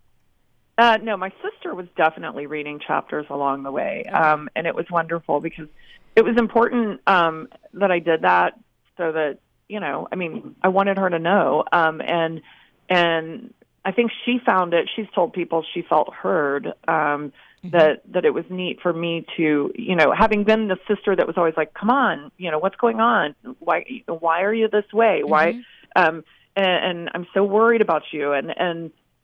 Uh, 0.77 0.97
no, 1.03 1.17
my 1.17 1.31
sister 1.43 1.49
was 1.79 1.87
definitely 1.97 2.47
reading 2.47 2.79
chapters 2.87 3.27
along 3.31 3.63
the 3.63 3.73
way, 3.81 4.05
um, 4.23 4.41
and 4.55 4.67
it 4.67 4.75
was 4.75 4.87
wonderful 4.91 5.41
because 5.41 5.69
it 6.15 6.25
was 6.29 6.37
important 6.37 7.01
um, 7.07 7.49
that 7.81 7.91
I 7.91 8.01
did 8.01 8.23
that 8.23 8.51
so 8.99 9.13
that 9.13 9.39
you 9.69 9.81
know, 9.81 10.09
I 10.13 10.17
mean, 10.17 10.57
I 10.67 10.69
wanted 10.69 10.99
her 10.99 11.09
to 11.09 11.19
know, 11.19 11.65
um, 11.73 12.03
and 12.03 12.43
and 12.91 13.55
I 13.85 13.93
think 13.93 14.11
she 14.25 14.39
found 14.45 14.75
it. 14.75 14.85
She's 14.95 15.07
told 15.15 15.33
people 15.33 15.65
she 15.73 15.83
felt 15.83 16.13
heard. 16.13 16.65
Um, 16.87 17.33
That 17.77 18.03
that 18.15 18.25
it 18.25 18.33
was 18.33 18.45
neat 18.49 18.77
for 18.85 18.93
me 18.93 19.27
to, 19.37 19.73
you 19.75 19.97
know, 19.97 20.09
having 20.25 20.45
been 20.45 20.69
the 20.69 20.79
sister 20.87 21.17
that 21.17 21.27
was 21.27 21.37
always 21.37 21.57
like, 21.57 21.71
"Come 21.75 21.91
on, 21.91 22.31
you 22.39 22.51
know, 22.53 22.59
what's 22.65 22.77
going 22.85 23.01
on? 23.01 23.35
Why 23.69 23.79
why 24.07 24.37
are 24.47 24.55
you 24.55 24.69
this 24.69 24.91
way? 24.93 25.23
Why?" 25.33 25.47
Mhm. 25.53 25.63
um 26.03 26.17
and, 26.55 26.79
and 26.89 27.11
I'm 27.15 27.27
so 27.35 27.43
worried 27.59 27.83
about 27.89 28.05
you 28.13 28.33
and 28.39 28.49
and 28.67 28.79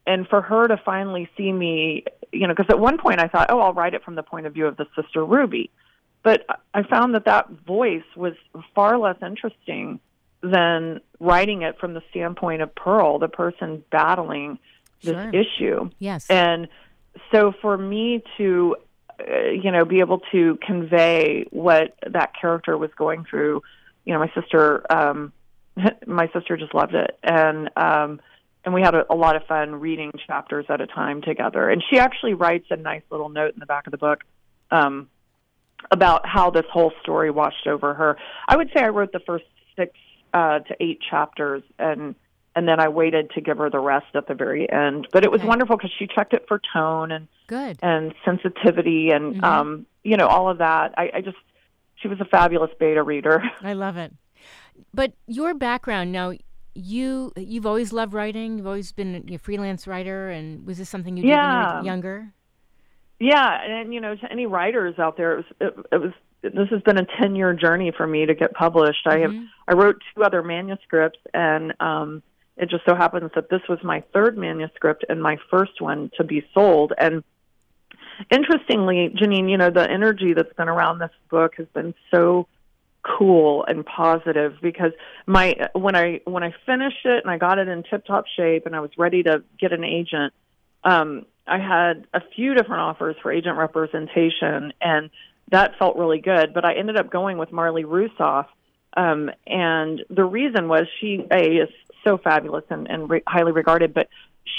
and 0.07 0.27
for 0.29 0.41
her 0.51 0.67
to 0.73 0.77
finally 0.77 1.29
see 1.37 1.53
me 1.53 2.05
you 2.35 2.47
know 2.47 2.55
because 2.55 2.67
at 2.71 2.79
one 2.79 2.99
point 2.99 3.21
I 3.21 3.29
thought 3.29 3.51
oh 3.51 3.61
I'll 3.61 3.73
write 3.73 3.95
it 3.95 4.03
from 4.05 4.15
the 4.15 4.23
point 4.23 4.47
of 4.47 4.55
view 4.55 4.67
of 4.67 4.77
the 4.77 4.87
sister 5.01 5.25
Ruby 5.25 5.71
but 6.23 6.45
I 6.73 6.83
found 6.83 7.15
that 7.15 7.27
that 7.27 7.49
voice 7.67 8.03
was 8.17 8.33
far 8.75 8.99
less 8.99 9.17
interesting 9.23 10.01
than 10.43 11.01
writing 11.21 11.63
it 11.63 11.79
from 11.79 11.95
the 11.95 12.03
standpoint 12.11 12.63
of 12.63 12.75
Pearl 12.75 13.19
the 13.19 13.29
person 13.29 13.85
battling 13.91 14.59
this 15.03 15.15
Sure. 15.15 15.31
issue 15.35 15.91
Yes. 15.99 16.27
and 16.31 16.69
so 17.33 17.53
for 17.63 17.77
me 17.77 18.23
to 18.39 18.77
uh, 19.21 19.51
you 19.51 19.71
know 19.71 19.85
be 19.85 20.01
able 20.01 20.21
to 20.33 20.59
convey 20.67 21.47
what 21.51 21.95
that 22.11 22.33
character 22.41 22.77
was 22.77 22.91
going 22.97 23.25
through 23.25 23.63
you 24.05 24.13
know 24.13 24.19
my 24.19 24.31
sister 24.35 24.85
um 24.93 25.33
my 26.07 26.29
sister 26.33 26.57
just 26.57 26.75
loved 26.75 26.95
it 26.95 27.19
and 27.23 27.71
um 27.77 28.21
and 28.65 28.73
we 28.75 28.81
had 28.83 28.95
a, 28.95 29.05
a 29.13 29.15
lot 29.15 29.37
of 29.37 29.45
fun 29.47 29.77
reading 29.77 30.11
chapters 30.27 30.65
at 30.69 30.81
a 30.81 30.87
time 30.87 31.23
together 31.23 31.69
and 31.69 31.83
she 31.91 31.99
actually 31.99 32.35
writes 32.35 32.67
a 32.71 32.77
nice 32.77 33.03
little 33.11 33.29
note 33.29 33.55
in 33.55 33.61
the 33.61 33.67
back 33.67 33.87
of 33.87 33.91
the 33.91 33.99
book 33.99 34.21
um 34.71 35.09
about 35.91 36.27
how 36.27 36.51
this 36.51 36.65
whole 36.73 36.93
story 37.03 37.31
washed 37.31 37.67
over 37.67 37.95
her 37.95 38.17
i 38.49 38.57
would 38.57 38.71
say 38.75 38.83
i 38.83 38.89
wrote 38.89 39.13
the 39.13 39.21
first 39.21 39.45
six 39.77 39.93
uh 40.33 40.59
to 40.61 40.75
eight 40.81 40.99
chapters 41.11 41.63
and 41.79 42.15
and 42.57 42.69
then 42.69 42.79
I 42.79 42.87
waited 42.87 43.31
to 43.31 43.41
give 43.41 43.59
her 43.59 43.69
the 43.69 43.81
rest 43.81 44.07
at 44.15 44.29
the 44.29 44.35
very 44.35 44.71
end. 44.71 45.09
But 45.11 45.25
it 45.25 45.33
was 45.33 45.41
Okay. 45.41 45.49
wonderful 45.49 45.77
because 45.77 45.91
she 45.99 46.07
checked 46.07 46.35
it 46.35 46.45
for 46.47 46.61
tone 46.73 47.11
and 47.11 47.27
Good. 47.49 47.81
and 47.83 48.15
sensitivity 48.25 49.11
and 49.11 49.35
Mhm. 49.35 49.43
um, 49.45 49.87
you 50.05 50.17
know 50.17 50.29
all 50.29 50.49
of 50.49 50.59
that. 50.59 50.95
I, 50.97 51.11
I 51.15 51.21
just 51.21 51.37
she 51.97 52.07
was 52.07 52.21
a 52.21 52.25
fabulous 52.25 52.71
beta 52.79 53.03
reader. 53.03 53.43
I 53.61 53.73
love 53.73 53.97
it. 53.97 54.13
But 54.93 55.15
your 55.27 55.53
background 55.55 56.13
now, 56.13 56.33
you 56.75 57.33
you've 57.37 57.67
always 57.67 57.93
loved 57.93 58.13
writing. 58.13 58.59
You've 58.59 58.67
always 58.67 58.93
been 58.93 59.25
a 59.33 59.39
freelance 59.39 59.87
writer, 59.87 60.31
and 60.31 60.67
was 60.67 60.79
this 60.79 60.89
something 60.89 61.17
you 61.17 61.23
did 61.23 61.31
when 61.31 61.39
you 61.39 61.79
were 61.79 61.85
younger? 61.85 62.35
yeah, 63.21 63.63
and 63.63 63.95
you 63.95 64.01
know 64.01 64.15
to 64.17 64.33
any 64.33 64.47
writers 64.47 64.99
out 64.99 65.17
there, 65.17 65.33
it 65.33 65.37
was 65.37 65.45
it, 65.61 65.87
it 65.93 66.01
was 66.01 66.13
this 66.43 66.69
has 66.71 66.83
been 66.83 66.99
a 66.99 67.07
ten 67.21 67.37
year 67.37 67.55
journey 67.55 67.93
for 67.97 68.07
me 68.07 68.27
to 68.27 68.35
get 68.35 68.53
published. 68.53 69.07
I 69.07 69.19
have 69.21 69.31
Mhm. 69.31 69.49
I 69.69 69.75
wrote 69.75 70.03
two 70.15 70.23
other 70.23 70.43
manuscripts 70.43 71.21
and 71.33 71.73
um 71.81 72.23
it 72.57 72.71
just 72.71 72.85
so 72.87 72.95
happens 72.95 73.31
that 73.35 73.51
this 73.51 73.63
was 73.69 73.83
my 73.83 74.01
third 74.13 74.37
manuscript 74.37 75.05
and 75.09 75.21
my 75.23 75.39
first 75.51 75.81
one 75.81 76.11
to 76.17 76.23
be 76.23 76.47
sold 76.55 76.93
and 76.99 77.25
interestingly 78.31 79.13
janeane 79.21 79.51
you 79.51 79.57
know 79.57 79.71
the 79.71 79.91
energy 79.91 80.35
that's 80.35 80.53
been 80.55 80.69
around 80.69 80.99
this 80.99 81.11
book 81.31 81.55
has 81.57 81.67
been 81.75 81.95
so 82.13 82.47
cool 83.05 83.65
and 83.67 83.85
positive 83.85 84.55
because 84.63 84.93
my 85.27 85.69
when 85.75 85.95
i 85.95 86.21
when 86.25 86.43
i 86.43 86.55
finished 86.65 87.05
it 87.05 87.23
and 87.23 87.31
i 87.31 87.37
got 87.37 87.59
it 87.59 87.69
in 87.69 87.83
tip 87.83 88.05
top 88.07 88.25
shape 88.35 88.67
and 88.67 88.75
i 88.75 88.81
was 88.81 88.91
ready 88.97 89.23
to 89.23 89.43
get 89.61 89.73
an 89.73 89.85
agent 89.85 90.33
um 90.85 91.27
i 91.47 91.59
had 91.59 92.07
a 92.15 92.23
few 92.35 92.55
different 92.55 92.81
offers 92.81 93.15
for 93.23 93.31
agent 93.31 93.59
representation 93.59 94.73
and 94.81 95.11
that 95.51 95.79
felt 95.79 95.97
really 95.97 96.19
good 96.19 96.55
but 96.55 96.65
i 96.65 96.75
ended 96.75 96.97
up 96.97 97.11
going 97.11 97.37
with 97.37 97.53
marly 97.53 97.85
rusoff 97.85 98.47
um, 98.97 99.31
and 99.47 100.03
the 100.09 100.25
reason 100.25 100.69
was 100.69 100.87
she 101.01 101.27
a 101.31 101.63
is 101.63 101.69
so 102.05 102.19
fabulous 102.19 102.65
and, 102.71 102.89
and 102.89 103.11
re- 103.11 103.23
highly 103.27 103.53
regarded, 103.53 103.95
but 103.95 104.09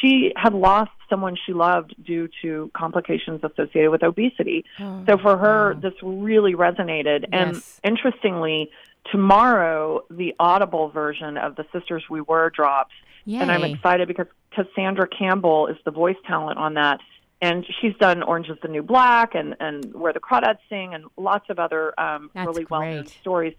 she 0.01 0.31
had 0.35 0.53
lost 0.53 0.91
someone 1.09 1.35
she 1.45 1.53
loved 1.53 1.93
due 2.03 2.27
to 2.41 2.71
complications 2.73 3.41
associated 3.43 3.91
with 3.91 4.03
obesity. 4.03 4.65
Oh, 4.79 5.03
So 5.07 5.17
for 5.17 5.37
her, 5.37 5.73
wow. 5.73 5.79
this 5.79 5.93
really 6.01 6.53
resonated. 6.55 7.25
And 7.31 7.53
Yes. 7.55 7.79
interestingly, 7.83 8.71
tomorrow 9.11 10.01
the 10.09 10.33
Audible 10.39 10.89
version 10.89 11.37
of 11.37 11.55
the 11.55 11.65
Sisters 11.71 12.03
We 12.09 12.21
Were 12.21 12.49
drops, 12.49 12.93
Yay. 13.25 13.39
and 13.39 13.51
I'm 13.51 13.63
excited 13.63 14.07
because 14.07 14.27
Cassandra 14.51 15.07
Campbell 15.07 15.67
is 15.67 15.77
the 15.85 15.91
voice 15.91 16.17
talent 16.27 16.57
on 16.57 16.73
that. 16.75 16.99
And 17.41 17.65
she's 17.81 17.93
done 17.97 18.23
Orange 18.23 18.47
is 18.49 18.57
the 18.61 18.69
New 18.69 18.81
Black 18.81 19.35
and, 19.35 19.55
and 19.59 19.93
Where 19.93 20.13
the 20.13 20.19
Crawdads 20.21 20.57
Sing 20.69 20.93
and 20.93 21.05
lots 21.17 21.49
of 21.49 21.59
other 21.59 21.93
um, 21.99 22.31
That's 22.33 22.47
really 22.47 22.65
well 22.69 22.81
known 22.81 23.05
stories. 23.07 23.53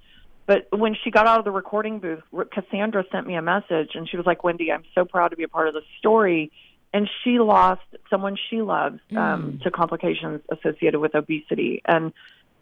But 0.47 0.69
when 0.71 0.95
she 1.03 1.11
got 1.11 1.27
out 1.27 1.39
of 1.41 1.45
the 1.45 1.51
recording 1.51 1.99
booth, 1.99 2.23
Cassandra 2.53 3.05
sent 3.11 3.27
me 3.27 3.35
a 3.35 3.43
message 3.43 3.91
and 3.95 4.09
she 4.09 4.17
was 4.17 4.27
like, 4.27 4.45
Wendy, 4.45 4.71
I'm 4.71 4.85
so 4.95 5.05
proud 5.05 5.29
to 5.29 5.37
be 5.37 5.43
a 5.43 5.49
part 5.49 5.67
of 5.69 5.75
the 5.75 5.83
story. 5.99 6.53
And 6.93 7.11
she 7.25 7.41
lost 7.41 7.83
someone 8.09 8.37
she 8.49 8.63
loves 8.63 9.01
um, 9.11 9.17
Mm. 9.59 9.63
to 9.63 9.71
complications 9.71 10.41
associated 10.51 11.01
with 11.01 11.15
obesity. 11.15 11.83
And 11.85 12.13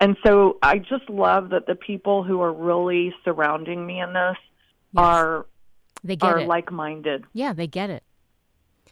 and 0.01 0.17
so 0.27 0.59
I 0.61 0.79
just 0.79 1.09
love 1.09 1.51
that 1.51 1.67
the 1.67 1.77
people 1.77 2.25
who 2.25 2.41
are 2.41 2.53
really 2.53 3.15
surrounding 3.25 3.87
me 3.87 4.01
in 4.01 4.13
this 4.13 4.37
Yes. 4.93 5.03
are 5.05 5.47
they 6.03 6.17
get 6.17 6.27
are 6.31 6.39
it. 6.41 6.49
like 6.49 6.73
minded. 6.73 7.25
yeah, 7.33 7.53
they 7.53 7.67
get 7.67 7.91
it. 7.91 8.03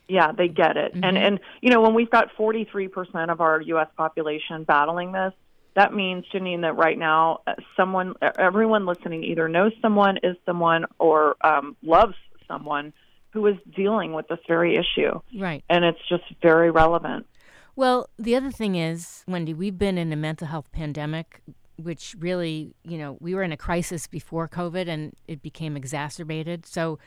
Yeah, 0.08 0.32
they 0.32 0.48
get 0.48 0.76
it. 0.76 0.92
And 0.94 1.16
Mhm. 1.16 1.26
and 1.26 1.40
you 1.62 1.70
know, 1.70 1.80
when 1.80 1.94
we've 1.94 2.10
got 2.10 2.30
43% 2.36 3.30
of 3.30 3.40
our 3.40 3.60
US 3.62 3.88
population 3.96 4.64
battling 4.64 5.12
this, 5.12 5.32
that 5.74 5.94
means 5.94 6.24
Janeane 6.32 6.62
that 6.62 6.76
right 6.76 6.98
now 6.98 7.40
uh, 7.46 7.54
someone 7.76 8.14
everyone 8.38 8.86
listening 8.86 9.24
either 9.24 9.48
knows 9.48 9.72
someone, 9.80 10.18
is 10.22 10.36
someone 10.44 10.84
or 10.98 11.36
um 11.42 11.76
loves 11.82 12.14
someone 12.48 12.92
who 13.30 13.46
is 13.46 13.56
dealing 13.74 14.12
with 14.12 14.28
this 14.28 14.38
very 14.46 14.76
issue. 14.76 15.18
Right. 15.38 15.64
And 15.70 15.84
it's 15.84 16.06
just 16.08 16.24
very 16.42 16.70
relevant. 16.70 17.26
Well, 17.74 18.10
the 18.18 18.36
other 18.36 18.50
thing 18.50 18.76
is, 18.76 19.24
Wendy, 19.26 19.54
we've 19.54 19.78
been 19.78 19.96
in 19.96 20.12
a 20.12 20.16
mental 20.16 20.46
health 20.46 20.70
pandemic, 20.72 21.40
which 21.76 22.14
really, 22.18 22.74
you 22.84 22.98
know, 22.98 23.16
we 23.20 23.34
were 23.34 23.42
in 23.42 23.50
a 23.50 23.56
crisis 23.56 24.06
before 24.06 24.48
COVID 24.48 24.86
and 24.88 25.14
it 25.26 25.40
became 25.40 25.74
exacerbated. 25.78 26.66
So 26.66 26.98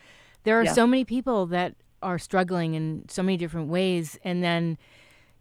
there 0.44 0.60
are 0.60 0.64
Yeah. 0.64 0.74
so 0.74 0.88
many 0.88 1.06
people 1.06 1.46
that 1.48 1.76
are 2.02 2.18
struggling 2.18 2.74
in 2.74 3.06
so 3.08 3.22
many 3.22 3.38
different 3.38 3.68
ways, 3.68 4.18
and 4.24 4.44
then 4.44 4.80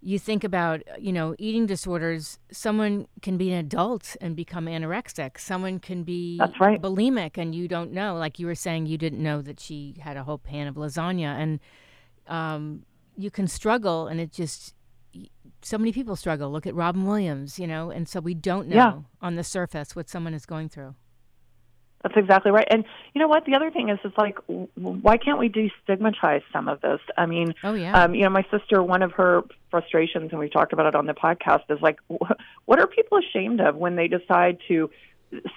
you 0.06 0.18
think 0.18 0.44
about 0.44 0.82
you 1.00 1.12
know 1.12 1.34
eating 1.38 1.64
disorders 1.64 2.38
someone 2.52 3.06
can 3.22 3.38
be 3.38 3.50
an 3.52 3.58
adult 3.58 4.16
and 4.20 4.36
become 4.36 4.66
anorexic. 4.66 5.38
Someone 5.40 5.78
can 5.78 6.02
be 6.04 6.36
That's 6.38 6.60
right. 6.60 6.80
bulimic 6.80 7.38
and 7.38 7.54
you 7.54 7.66
don't 7.68 7.90
know. 7.90 8.14
Like 8.16 8.38
you 8.38 8.46
were 8.46 8.54
saying 8.54 8.84
you 8.86 8.98
didn't 8.98 9.22
know 9.22 9.40
that 9.42 9.58
she 9.60 9.96
had 10.00 10.16
a 10.18 10.24
whole 10.24 10.36
pan 10.38 10.66
of 10.66 10.74
lasagna. 10.74 11.32
And 11.42 11.58
um, 12.26 12.84
you 13.16 13.30
can 13.30 13.46
struggle 13.48 14.06
and 14.06 14.20
it 14.20 14.30
just 14.30 14.74
so 15.62 15.78
many 15.78 15.90
people 15.92 16.16
struggle. 16.16 16.50
Look 16.50 16.66
at 16.66 16.74
robin 16.74 17.04
williams 17.06 17.58
you 17.58 17.66
know? 17.66 17.90
And 17.90 18.06
so 18.06 18.20
we 18.20 18.34
don't 18.34 18.68
know 18.68 18.76
Yeah. 18.76 18.98
on 19.22 19.36
the 19.36 19.44
surface 19.44 19.96
what 19.96 20.10
someone 20.10 20.34
is 20.34 20.44
going 20.44 20.68
through 20.68 20.94
That's 22.04 22.16
exactly 22.16 22.52
right. 22.52 22.68
And 22.70 22.84
you 23.14 23.18
know 23.18 23.28
what? 23.28 23.46
The 23.46 23.54
other 23.54 23.70
thing 23.70 23.88
is, 23.88 23.98
is 24.04 24.12
like, 24.16 24.38
why 24.46 25.16
can't 25.16 25.38
we 25.38 25.48
destigmatize 25.48 26.42
some 26.52 26.68
of 26.68 26.80
this? 26.82 27.00
I 27.16 27.24
mean, 27.24 27.54
oh 27.64 27.74
yeah 27.74 28.04
um, 28.04 28.14
you 28.14 28.22
know, 28.22 28.30
my 28.30 28.44
sister, 28.50 28.82
one 28.82 29.02
of 29.02 29.12
her 29.12 29.42
frustrations, 29.70 30.30
and 30.30 30.38
we've 30.38 30.52
talked 30.52 30.72
about 30.74 30.86
it 30.86 30.94
on 30.94 31.06
the 31.06 31.14
podcast, 31.14 31.62
is 31.70 31.80
like, 31.80 31.98
wh- 32.08 32.30
what 32.66 32.78
are 32.78 32.86
people 32.86 33.18
ashamed 33.18 33.60
of 33.60 33.74
when 33.74 33.96
they 33.96 34.06
decide 34.06 34.58
to 34.68 34.90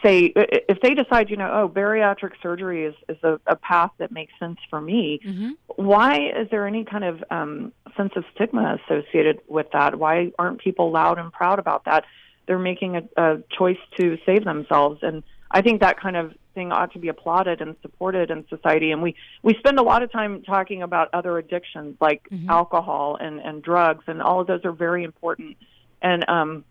say, 0.02 0.32
if 0.36 0.80
they 0.82 0.94
decide, 0.94 1.30
you 1.30 1.38
know, 1.38 1.52
oh, 1.52 1.70
bariatric 1.70 2.32
surgery 2.42 2.86
is, 2.86 2.96
is 3.10 3.18
a, 3.24 3.40
a 3.46 3.56
path 3.58 3.92
that 4.00 4.12
makes 4.12 4.34
sense 4.40 4.58
for 4.70 4.82
me, 4.82 5.20
hmm 5.24 5.52
why 5.76 6.16
is 6.16 6.50
there 6.50 6.66
any 6.66 6.84
kind 6.84 7.04
of 7.04 7.24
um, 7.30 7.72
sense 7.96 8.12
of 8.16 8.24
stigma 8.34 8.80
associated 8.82 9.40
with 9.48 9.68
that? 9.74 10.00
Why 10.00 10.32
aren't 10.40 10.60
people 10.60 10.92
loud 10.92 11.20
and 11.20 11.32
proud 11.32 11.60
about 11.60 11.86
that? 11.86 12.04
They're 12.48 12.58
making 12.58 12.96
a, 12.96 13.04
a 13.16 13.44
choice 13.56 13.78
to 13.98 14.18
save 14.26 14.44
themselves, 14.44 15.02
and 15.04 15.22
I 15.52 15.62
think 15.62 15.82
that 15.82 16.00
kind 16.00 16.16
of 16.16 16.34
thing 16.54 16.72
ought 16.72 16.92
to 16.94 17.00
be 17.00 17.08
applauded 17.08 17.62
and 17.62 17.76
supported 17.82 18.32
in 18.32 18.46
society. 18.50 18.92
And 18.92 19.02
we 19.02 19.16
we 19.44 19.54
spend 19.60 19.80
a 19.80 19.84
lot 19.84 20.04
of 20.04 20.12
time 20.12 20.42
talking 20.44 20.82
about 20.82 21.10
other 21.14 21.38
addictions 21.38 21.96
like 22.02 22.28
Mhm. 22.30 22.50
alcohol 22.50 23.18
and 23.20 23.40
and 23.40 23.62
drugs, 23.62 24.04
and 24.08 24.22
all 24.22 24.42
of 24.42 24.48
those 24.48 24.66
are 24.66 24.72
very 24.72 25.04
important. 25.04 25.58
And 26.02 26.28
um, 26.30 26.66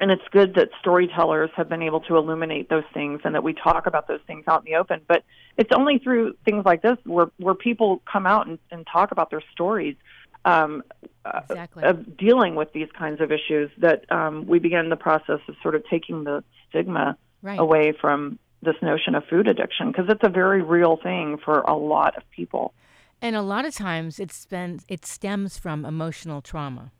and 0.00 0.10
it's 0.10 0.26
good 0.32 0.54
that 0.56 0.70
storytellers 0.80 1.50
have 1.54 1.68
been 1.68 1.82
able 1.82 2.00
to 2.00 2.16
illuminate 2.16 2.68
those 2.68 2.84
things 2.92 3.20
and 3.24 3.34
that 3.34 3.44
we 3.44 3.52
talk 3.52 3.86
about 3.86 4.08
those 4.08 4.20
things 4.26 4.44
out 4.48 4.60
in 4.66 4.72
the 4.72 4.76
open. 4.76 5.00
But 5.06 5.22
it's 5.56 5.70
only 5.72 5.98
through 5.98 6.34
things 6.44 6.64
like 6.64 6.82
this 6.82 6.98
where 7.04 7.30
where 7.38 7.54
people 7.54 8.02
come 8.10 8.26
out 8.26 8.46
and, 8.46 8.58
and 8.70 8.86
talk 8.86 9.12
about 9.12 9.30
their 9.30 9.42
stories 9.52 9.96
um, 10.44 10.82
uh, 11.24 11.40
exactly 11.48 11.84
of 11.84 12.16
dealing 12.16 12.54
with 12.54 12.72
these 12.72 12.88
kinds 12.92 13.20
of 13.20 13.32
issues 13.32 13.70
that 13.78 14.10
um, 14.12 14.46
we 14.46 14.58
begin 14.58 14.88
the 14.88 14.96
process 14.96 15.40
of 15.48 15.54
sort 15.62 15.74
of 15.74 15.82
taking 15.88 16.24
the 16.24 16.44
stigma 16.68 17.16
right 17.44 17.60
away 17.60 17.92
from 18.00 18.38
this 18.62 18.74
notion 18.82 19.14
of 19.14 19.22
food 19.30 19.46
addiction 19.46 19.92
because 19.92 20.06
it's 20.08 20.22
a 20.24 20.28
very 20.30 20.62
real 20.62 20.96
thing 21.02 21.36
for 21.44 21.60
a 21.60 21.76
lot 21.76 22.16
of 22.16 22.22
people. 22.30 22.72
and 23.22 23.36
a 23.36 23.42
lot 23.42 23.64
of 23.64 23.72
times 23.74 24.18
it's 24.18 24.46
been 24.46 24.80
it 24.88 25.04
stems 25.04 25.58
from 25.58 25.84
emotional 25.84 26.40
trauma 26.42 26.90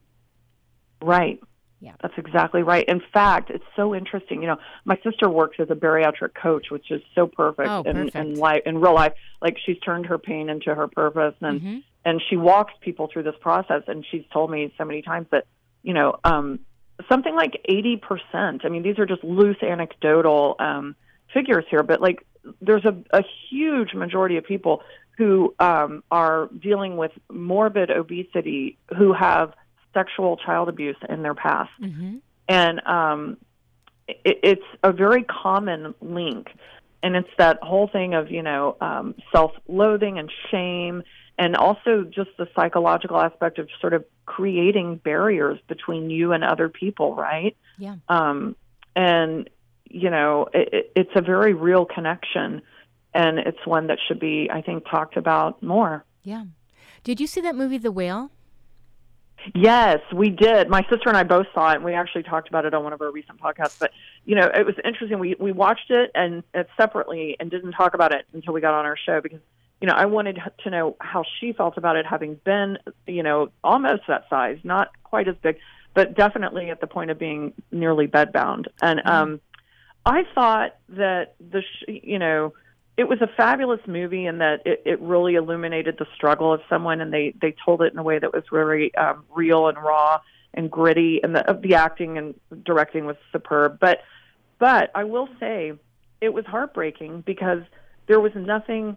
Right. 1.02 1.38
Yeah. 1.80 1.92
That's 2.00 2.14
exactly 2.16 2.62
right. 2.62 2.84
In 2.88 3.02
fact, 3.12 3.50
it's 3.50 3.64
so 3.76 3.94
interesting. 3.94 4.40
You 4.40 4.48
know, 4.48 4.56
my 4.86 4.98
sister 5.04 5.28
works 5.28 5.56
as 5.60 5.68
a 5.70 5.74
bariatric 5.74 6.32
coach, 6.34 6.70
which 6.70 6.90
is 6.90 7.02
so 7.14 7.26
perfect, 7.26 7.68
Oh, 7.68 7.82
in, 7.82 7.96
perfect. 7.96 8.16
in 8.16 8.34
life 8.36 8.62
in 8.64 8.78
real 8.78 8.94
life. 8.94 9.12
Like 9.42 9.58
she's 9.64 9.78
turned 9.80 10.06
her 10.06 10.16
pain 10.16 10.48
into 10.48 10.74
her 10.74 10.88
purpose 10.88 11.34
and 11.42 11.60
Mhm. 11.60 11.82
and 12.06 12.22
she 12.28 12.36
walks 12.38 12.72
people 12.80 13.08
through 13.12 13.24
this 13.24 13.36
process 13.40 13.82
and 13.86 14.04
she's 14.10 14.24
told 14.32 14.50
me 14.50 14.72
so 14.78 14.84
many 14.86 15.02
times 15.02 15.26
that, 15.30 15.44
you 15.82 15.92
know, 15.92 16.16
um 16.24 16.60
something 17.08 17.34
like 17.34 17.60
80%. 17.68 18.64
I 18.64 18.68
mean, 18.68 18.82
these 18.82 18.98
are 18.98 19.06
just 19.06 19.24
loose 19.24 19.62
anecdotal 19.62 20.56
um 20.58 20.96
figures 21.32 21.64
here, 21.68 21.82
but 21.82 22.00
like 22.00 22.24
there's 22.60 22.84
a, 22.84 22.96
a 23.10 23.22
huge 23.50 23.94
majority 23.94 24.36
of 24.36 24.44
people 24.44 24.82
who 25.16 25.54
um, 25.58 26.02
are 26.10 26.48
dealing 26.60 26.96
with 26.96 27.12
morbid 27.30 27.90
obesity 27.90 28.78
who 28.96 29.12
have 29.12 29.52
sexual 29.92 30.36
child 30.36 30.68
abuse 30.68 30.96
in 31.08 31.22
their 31.22 31.34
past. 31.34 31.70
Mhm. 31.80 32.20
And 32.48 32.86
um, 32.86 33.36
it, 34.08 34.40
it's 34.42 34.66
a 34.82 34.92
very 34.92 35.22
common 35.22 35.94
link. 36.00 36.48
And 37.02 37.16
it's 37.16 37.28
that 37.38 37.58
whole 37.62 37.86
thing 37.86 38.14
of, 38.14 38.30
you 38.30 38.42
know, 38.42 38.76
um, 38.80 39.14
self 39.30 39.52
loathing 39.68 40.18
and 40.18 40.30
shame, 40.50 41.02
and 41.38 41.56
also 41.56 42.04
just 42.04 42.30
the 42.38 42.48
psychological 42.54 43.18
aspect 43.18 43.58
of 43.58 43.68
sort 43.80 43.92
of 43.92 44.04
creating 44.26 44.96
barriers 44.96 45.58
between 45.68 46.10
you 46.10 46.32
and 46.32 46.44
other 46.44 46.68
people, 46.68 47.14
right? 47.14 47.56
Yeah. 47.78 47.96
Um, 48.08 48.56
and, 48.94 49.50
you 49.88 50.10
know, 50.10 50.48
it, 50.54 50.68
it, 50.72 50.92
it's 50.94 51.10
a 51.14 51.22
very 51.22 51.54
real 51.54 51.84
connection. 51.84 52.62
And 53.12 53.38
it's 53.38 53.64
one 53.64 53.88
that 53.88 53.98
should 54.06 54.18
be, 54.18 54.50
I 54.52 54.60
think, 54.60 54.84
talked 54.88 55.16
about 55.16 55.62
more. 55.62 56.04
Yeah. 56.22 56.44
Did 57.04 57.20
you 57.20 57.26
see 57.26 57.40
that 57.42 57.54
movie, 57.54 57.78
The 57.78 57.92
Whale? 57.92 58.30
Yes, 59.54 60.00
we 60.12 60.30
did. 60.30 60.68
My 60.68 60.82
sister 60.88 61.08
and 61.08 61.16
I 61.16 61.22
both 61.22 61.46
saw 61.52 61.72
it, 61.72 61.76
and 61.76 61.84
we 61.84 61.92
actually 61.92 62.22
talked 62.22 62.48
about 62.48 62.64
it 62.64 62.72
on 62.72 62.82
one 62.82 62.92
of 62.92 63.02
our 63.02 63.10
recent 63.10 63.38
podcasts. 63.40 63.78
But 63.78 63.90
you 64.24 64.34
know, 64.36 64.50
it 64.54 64.64
was 64.64 64.74
interesting. 64.84 65.18
We 65.18 65.36
we 65.38 65.52
watched 65.52 65.90
it 65.90 66.10
and 66.14 66.42
it 66.54 66.68
separately, 66.78 67.36
and 67.38 67.50
didn't 67.50 67.72
talk 67.72 67.94
about 67.94 68.14
it 68.14 68.24
until 68.32 68.54
we 68.54 68.62
got 68.62 68.72
on 68.72 68.86
our 68.86 68.96
show 68.96 69.20
because 69.20 69.40
you 69.80 69.86
know 69.86 69.94
I 69.94 70.06
wanted 70.06 70.40
to 70.62 70.70
know 70.70 70.96
how 71.00 71.24
she 71.38 71.52
felt 71.52 71.76
about 71.76 71.96
it, 71.96 72.06
having 72.06 72.34
been 72.44 72.78
you 73.06 73.22
know 73.22 73.50
almost 73.62 74.02
that 74.08 74.26
size, 74.30 74.58
not 74.64 74.90
quite 75.02 75.28
as 75.28 75.36
big, 75.42 75.58
but 75.94 76.14
definitely 76.14 76.70
at 76.70 76.80
the 76.80 76.86
point 76.86 77.10
of 77.10 77.18
being 77.18 77.52
nearly 77.70 78.06
bedbound. 78.06 78.66
And 78.82 79.02
um, 79.06 79.40
I 80.06 80.24
thought 80.34 80.76
that 80.90 81.34
the 81.38 81.62
sh- 81.62 82.00
you 82.02 82.18
know 82.18 82.52
it 82.96 83.08
was 83.08 83.20
a 83.20 83.26
fabulous 83.26 83.80
movie 83.86 84.26
in 84.26 84.38
that 84.38 84.62
it, 84.64 84.82
it 84.84 85.00
really 85.00 85.34
illuminated 85.34 85.96
the 85.98 86.06
struggle 86.14 86.52
of 86.52 86.60
someone, 86.68 87.00
and 87.00 87.12
they 87.12 87.34
they 87.40 87.54
told 87.64 87.82
it 87.82 87.92
in 87.92 87.98
a 87.98 88.02
way 88.02 88.18
that 88.18 88.32
was 88.32 88.44
very 88.50 88.94
um, 88.94 89.24
real 89.34 89.68
and 89.68 89.78
raw 89.78 90.20
and 90.52 90.70
gritty, 90.70 91.20
and 91.22 91.34
the 91.34 91.58
the 91.60 91.74
acting 91.74 92.18
and 92.18 92.34
directing 92.64 93.06
was 93.06 93.16
superb. 93.32 93.78
But 93.80 94.00
but 94.58 94.90
I 94.94 95.04
will 95.04 95.28
say 95.40 95.72
it 96.20 96.32
was 96.32 96.46
heartbreaking 96.46 97.22
because 97.22 97.62
there 98.06 98.20
was 98.20 98.32
nothing 98.34 98.96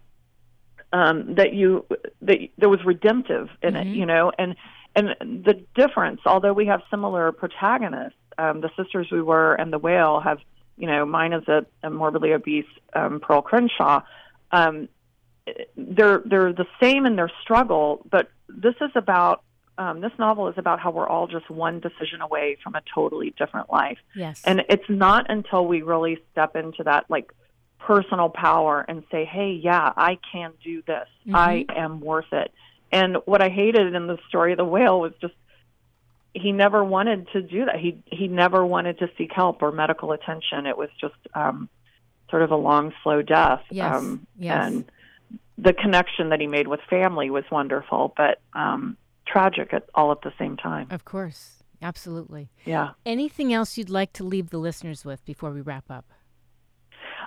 um, 0.93 1.36
that 1.36 1.54
you 1.54 1.86
that 2.21 2.39
there 2.58 2.69
was 2.69 2.84
redemptive 2.86 3.50
in 3.62 3.73
Mhm. 3.73 3.82
it, 3.82 3.88
you 3.88 4.06
know, 4.06 4.32
and 4.38 4.56
and 4.95 5.15
the 5.45 5.63
difference, 5.76 6.21
although 6.26 6.54
we 6.54 6.65
have 6.65 6.82
similar 6.89 7.32
protagonists, 7.32 8.17
um, 8.38 8.62
the 8.62 8.69
sisters 8.76 9.08
we 9.12 9.21
were 9.21 9.54
and 9.54 9.71
the 9.71 9.78
whale 9.78 10.19
have, 10.19 10.39
you 10.78 10.88
know, 10.88 11.06
mine 11.06 11.34
is 11.34 11.47
a, 11.47 11.65
a 11.84 11.89
morbidly 11.89 12.34
obese 12.34 12.65
um, 12.93 13.19
Pearl 13.19 13.41
Crenshaw. 13.41 14.02
Um, 14.52 14.89
they're 15.76 16.21
they're 16.26 16.54
the 16.54 16.67
same 16.82 17.06
in 17.06 17.15
their 17.15 17.32
struggle, 17.41 18.06
but 18.10 18.30
this 18.50 18.76
is 18.82 18.91
about 18.95 19.43
um, 19.78 20.02
this 20.02 20.12
novel 20.17 20.47
is 20.47 20.58
about 20.58 20.80
how 20.80 20.89
we're 20.89 21.08
all 21.08 21.28
just 21.28 21.50
one 21.50 21.80
decision 21.80 22.21
away 22.21 22.58
from 22.63 22.73
a 22.76 22.82
totally 22.93 23.34
different 23.38 23.71
life. 23.71 24.00
Yes. 24.15 24.41
And 24.43 24.63
it's 24.69 24.89
not 24.89 25.30
until 25.30 25.67
we 25.67 25.84
really 25.84 26.17
step 26.32 26.56
into 26.56 26.84
that 26.84 27.06
like 27.10 27.32
personal 27.80 28.30
power 28.30 28.84
and 28.88 29.04
say, 29.12 29.26
"Hey, 29.26 29.52
yeah, 29.62 29.94
I 29.96 30.18
can 30.32 30.54
do 30.63 30.82
this. 30.86 31.08
I 31.34 31.66
am 31.70 32.00
worth 32.02 32.32
it." 32.32 32.52
And 32.92 33.18
what 33.26 33.42
I 33.42 33.50
hated 33.50 33.94
in 33.96 34.08
the 34.08 34.18
story 34.30 34.54
of 34.54 34.58
the 34.58 34.66
whale 34.66 35.00
was 35.00 35.13
just 35.22 35.34
he 36.34 36.52
never 36.52 36.84
wanted 36.84 37.28
to 37.34 37.42
do 37.42 37.66
that. 37.66 37.78
He 37.78 38.02
he 38.06 38.28
never 38.28 38.66
wanted 38.66 39.00
to 39.00 39.10
seek 39.18 39.32
help 39.34 39.62
or 39.62 39.72
medical 39.72 40.12
attention. 40.12 40.66
It 40.66 40.78
was 40.78 40.90
just 41.00 41.16
um 41.34 41.70
sort 42.30 42.42
of 42.42 42.52
a 42.52 42.56
long 42.56 42.94
slow 43.04 43.22
death. 43.22 43.62
Yes, 43.72 43.96
Um 43.96 44.28
yes. 44.38 44.66
and 44.66 44.86
the 45.58 45.74
connection 45.74 46.30
that 46.30 46.40
he 46.40 46.48
made 46.48 46.68
with 46.68 46.80
family 46.90 47.30
was 47.30 47.44
wonderful, 47.52 48.13
but 48.16 48.40
um 48.54 48.98
tragic 49.26 49.74
at 49.74 49.84
all 49.96 50.12
at 50.12 50.22
the 50.22 50.32
same 50.40 50.58
time. 50.58 50.88
of 50.92 51.04
course. 51.06 51.54
Absolutely. 51.82 52.50
Yeah. 52.66 52.92
Anything 53.06 53.54
else 53.54 53.78
you'd 53.78 53.90
like 53.90 54.12
to 54.13 54.24
leave 54.24 54.50
the 54.50 54.58
listeners 54.58 55.06
with 55.06 55.24
before 55.26 55.52
we 55.52 55.62
wrap 55.62 55.92
up? 55.92 56.06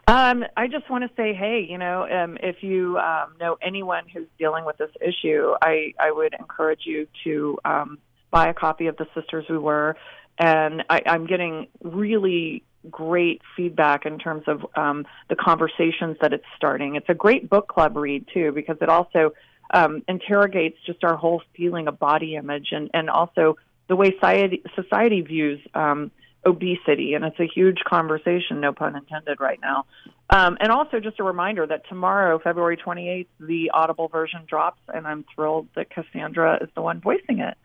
Um, 0.07 0.45
I 0.57 0.67
just 0.67 0.91
want 0.91 1.05
to 1.05 1.11
say, 1.17 1.35
hey, 1.35 1.67
you 1.69 1.79
know, 1.79 2.03
um, 2.11 2.37
if 2.43 2.63
you 2.63 2.99
um, 2.99 3.35
know 3.39 3.57
anyone 3.63 4.05
who's 4.13 4.27
dealing 4.39 4.65
with 4.65 4.77
this 4.77 4.91
issue, 5.01 5.55
I, 5.63 5.95
I 6.01 6.11
would 6.11 6.35
encourage 6.35 6.81
you 6.85 7.07
to 7.25 7.59
um, 7.65 7.99
buy 8.31 8.49
a 8.49 8.55
copy 8.55 8.87
of 8.87 8.97
The 8.97 9.07
Sisters 9.15 9.47
We 9.49 9.59
Were. 9.59 9.97
And 10.39 10.85
I, 10.91 11.03
I'm 11.07 11.27
getting 11.27 11.69
really 11.83 12.65
great 12.91 13.43
feedback 13.57 14.07
in 14.07 14.19
terms 14.19 14.45
of 14.47 14.67
um, 14.75 15.07
the 15.29 15.37
conversations 15.37 16.17
that 16.23 16.33
it's 16.33 16.47
starting. 16.57 16.97
It's 16.97 17.09
a 17.09 17.15
great 17.15 17.49
book 17.49 17.69
club 17.69 17.97
read, 17.97 18.27
too, 18.33 18.53
because 18.53 18.79
it 18.81 18.89
also 18.89 19.33
um, 19.73 20.03
interrogates 20.09 20.79
just 20.87 21.05
our 21.05 21.15
whole 21.15 21.43
feeling 21.57 21.89
of 21.89 21.99
body 21.99 22.37
image 22.37 22.69
and, 22.73 22.91
and 22.95 23.11
also 23.11 23.57
the 23.89 23.97
way 23.97 24.13
society, 24.13 24.63
society 24.75 25.21
views 25.21 25.61
um, 25.75 26.11
obesity, 26.47 27.15
and 27.15 27.25
it's 27.25 27.39
a 27.39 27.47
huge 27.47 27.79
conversation, 27.87 28.61
no 28.61 28.73
pun 28.73 28.97
intended, 28.97 29.41
right 29.41 29.59
now. 29.61 29.85
Um, 30.31 30.57
and 30.61 30.71
also, 30.71 31.01
just 31.01 31.21
a 31.21 31.25
reminder 31.25 31.67
that 31.67 31.83
tomorrow, 31.89 32.39
February 32.39 32.77
28th, 32.77 33.27
the 33.41 33.71
Audible 33.75 34.09
version 34.09 34.41
drops, 34.47 34.81
and 34.93 35.07
I'm 35.07 35.25
thrilled 35.35 35.69
that 35.77 35.91
Cassandra 35.91 36.59
is 36.63 36.69
the 36.75 36.83
one 36.83 37.01
voicing 37.01 37.41
it. 37.41 37.57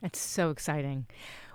That's 0.00 0.20
so 0.20 0.50
exciting. 0.50 1.06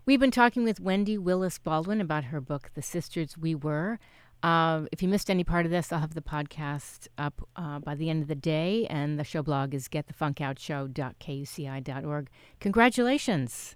We've 0.06 0.20
been 0.20 0.32
talking 0.32 0.64
with 0.64 0.80
Wendy 0.80 1.18
Willis 1.18 1.60
Baldwin 1.60 2.02
about 2.02 2.26
her 2.26 2.42
book, 2.42 2.72
The 2.76 2.82
Sisters 2.82 3.38
We 3.38 3.56
Were. 3.56 4.00
Uh, 4.44 4.84
if 4.92 5.02
you 5.02 5.10
missed 5.10 5.30
any 5.30 5.44
part 5.44 5.66
of 5.66 5.72
this, 5.72 5.92
I'll 5.92 6.00
have 6.00 6.14
the 6.14 6.22
podcast 6.22 7.08
up 7.18 7.46
uh, 7.56 7.80
by 7.80 7.96
the 7.96 8.10
end 8.10 8.22
of 8.22 8.28
the 8.28 8.36
day, 8.36 8.86
and 8.90 9.20
the 9.20 9.24
show 9.24 9.42
blog 9.42 9.74
is 9.74 9.88
getthefunkoutshow.kuci.org. 9.88 12.30
Congratulations. 12.60 13.76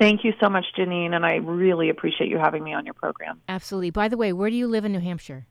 Thank 0.00 0.24
you 0.24 0.32
so 0.40 0.48
much, 0.48 0.64
Janeane, 0.78 1.14
and 1.14 1.26
I 1.26 1.34
really 1.34 1.90
appreciate 1.90 2.30
you 2.30 2.38
having 2.38 2.64
me 2.64 2.72
on 2.72 2.86
your 2.86 2.94
program. 2.94 3.42
Absolutely. 3.50 3.90
By 3.90 4.08
the 4.08 4.16
way, 4.16 4.32
where 4.32 4.48
do 4.48 4.56
you 4.56 4.66
live 4.66 4.86
in 4.86 4.92
New 4.92 4.98
Hampshire? 4.98 5.46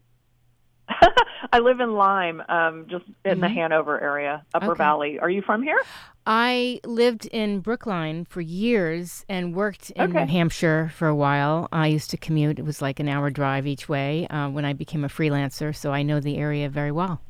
I 1.54 1.60
live 1.60 1.80
in 1.80 1.94
Lyme, 1.94 2.42
um, 2.50 2.88
just 2.90 3.06
in 3.24 3.34
mm-hmm. 3.34 3.42
the 3.42 3.50
Hanover 3.50 4.02
area, 4.02 4.44
Upper 4.56 4.72
okay. 4.72 4.78
Valley. 4.80 5.20
Are 5.20 5.30
you 5.30 5.44
from 5.44 5.62
here? 5.62 5.80
I 6.26 6.80
lived 6.84 7.28
in 7.28 7.60
Brookline 7.60 8.26
for 8.26 8.42
years 8.42 9.24
and 9.30 9.56
worked 9.56 9.92
in 9.92 10.10
okay. 10.10 10.26
New 10.26 10.32
Hampshire 10.32 10.92
for 10.96 11.08
a 11.08 11.16
while. 11.16 11.68
I 11.72 11.86
used 11.86 12.10
to 12.10 12.18
commute; 12.18 12.58
it 12.58 12.66
was 12.66 12.82
like 12.82 13.00
an 13.00 13.08
hour 13.08 13.30
drive 13.30 13.68
each 13.68 13.88
way 13.88 14.26
uh, 14.30 14.50
when 14.50 14.66
I 14.66 14.74
became 14.74 15.06
a 15.06 15.10
freelancer, 15.10 15.76
so 15.76 15.92
I 15.92 16.02
know 16.02 16.20
the 16.20 16.38
area 16.38 16.70
very 16.70 16.92
well. 16.92 17.22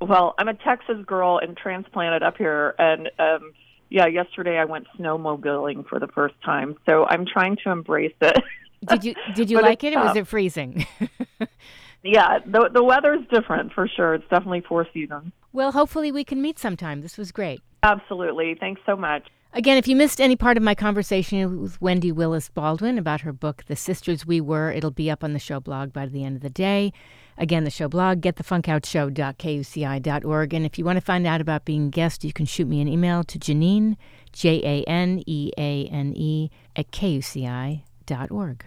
Well, 0.00 0.34
I'm 0.38 0.48
a 0.48 0.54
Texas 0.54 1.04
girl 1.06 1.38
and 1.42 1.58
transplanted 1.58 2.22
up 2.22 2.38
here, 2.38 2.74
and 2.78 3.10
um, 3.18 3.52
yeah, 3.92 4.06
yesterday 4.06 4.58
I 4.58 4.64
went 4.64 4.86
snowmobiling 4.98 5.86
for 5.86 6.00
the 6.00 6.08
first 6.08 6.34
time, 6.42 6.76
so 6.86 7.04
I'm 7.04 7.26
trying 7.26 7.56
to 7.62 7.70
embrace 7.70 8.14
it. 8.20 8.42
did 8.88 9.04
you 9.04 9.14
Did 9.34 9.50
you 9.50 9.60
like 9.60 9.84
it, 9.84 9.94
or 9.94 10.00
was 10.00 10.16
it 10.16 10.26
freezing? 10.26 10.86
yeah, 12.02 12.38
the 12.46 12.70
the 12.72 12.82
weather's 12.82 13.20
different 13.30 13.72
for 13.72 13.86
sure. 13.86 14.14
It's 14.14 14.28
definitely 14.30 14.62
four 14.62 14.86
seasons. 14.94 15.32
Well, 15.52 15.72
hopefully 15.72 16.10
we 16.10 16.24
can 16.24 16.40
meet 16.40 16.58
sometime. 16.58 17.02
This 17.02 17.18
was 17.18 17.32
great. 17.32 17.60
Absolutely. 17.82 18.56
Thanks 18.58 18.80
so 18.86 18.96
much. 18.96 19.28
Again, 19.52 19.76
if 19.76 19.86
you 19.86 19.94
missed 19.94 20.18
any 20.18 20.34
part 20.34 20.56
of 20.56 20.62
my 20.62 20.74
conversation 20.74 21.60
with 21.60 21.78
Wendy 21.82 22.10
Willis 22.10 22.48
Baldwin 22.48 22.96
about 22.96 23.20
her 23.20 23.34
book, 23.34 23.64
The 23.66 23.76
Sisters 23.76 24.24
We 24.24 24.40
Were, 24.40 24.72
it'll 24.72 24.90
be 24.90 25.10
up 25.10 25.22
on 25.22 25.34
the 25.34 25.38
show 25.38 25.60
blog 25.60 25.92
by 25.92 26.06
the 26.06 26.24
end 26.24 26.36
of 26.36 26.42
the 26.42 26.48
day. 26.48 26.94
Again, 27.38 27.64
the 27.64 27.70
show 27.70 27.88
blog, 27.88 28.20
getthefunkoutshow.kuci.org. 28.20 30.54
And 30.54 30.66
if 30.66 30.78
you 30.78 30.84
want 30.84 30.96
to 30.96 31.00
find 31.00 31.26
out 31.26 31.40
about 31.40 31.64
being 31.64 31.90
guest, 31.90 32.22
you 32.24 32.32
can 32.32 32.46
shoot 32.46 32.68
me 32.68 32.80
an 32.80 32.86
email 32.88 33.22
to 33.24 33.38
Janeane, 33.38 33.96
J 34.32 34.60
A 34.64 34.82
N 34.88 35.22
E 35.26 35.50
A 35.56 35.86
N 35.86 36.12
E, 36.16 36.50
at 36.76 36.90
kuci.org. 36.90 38.64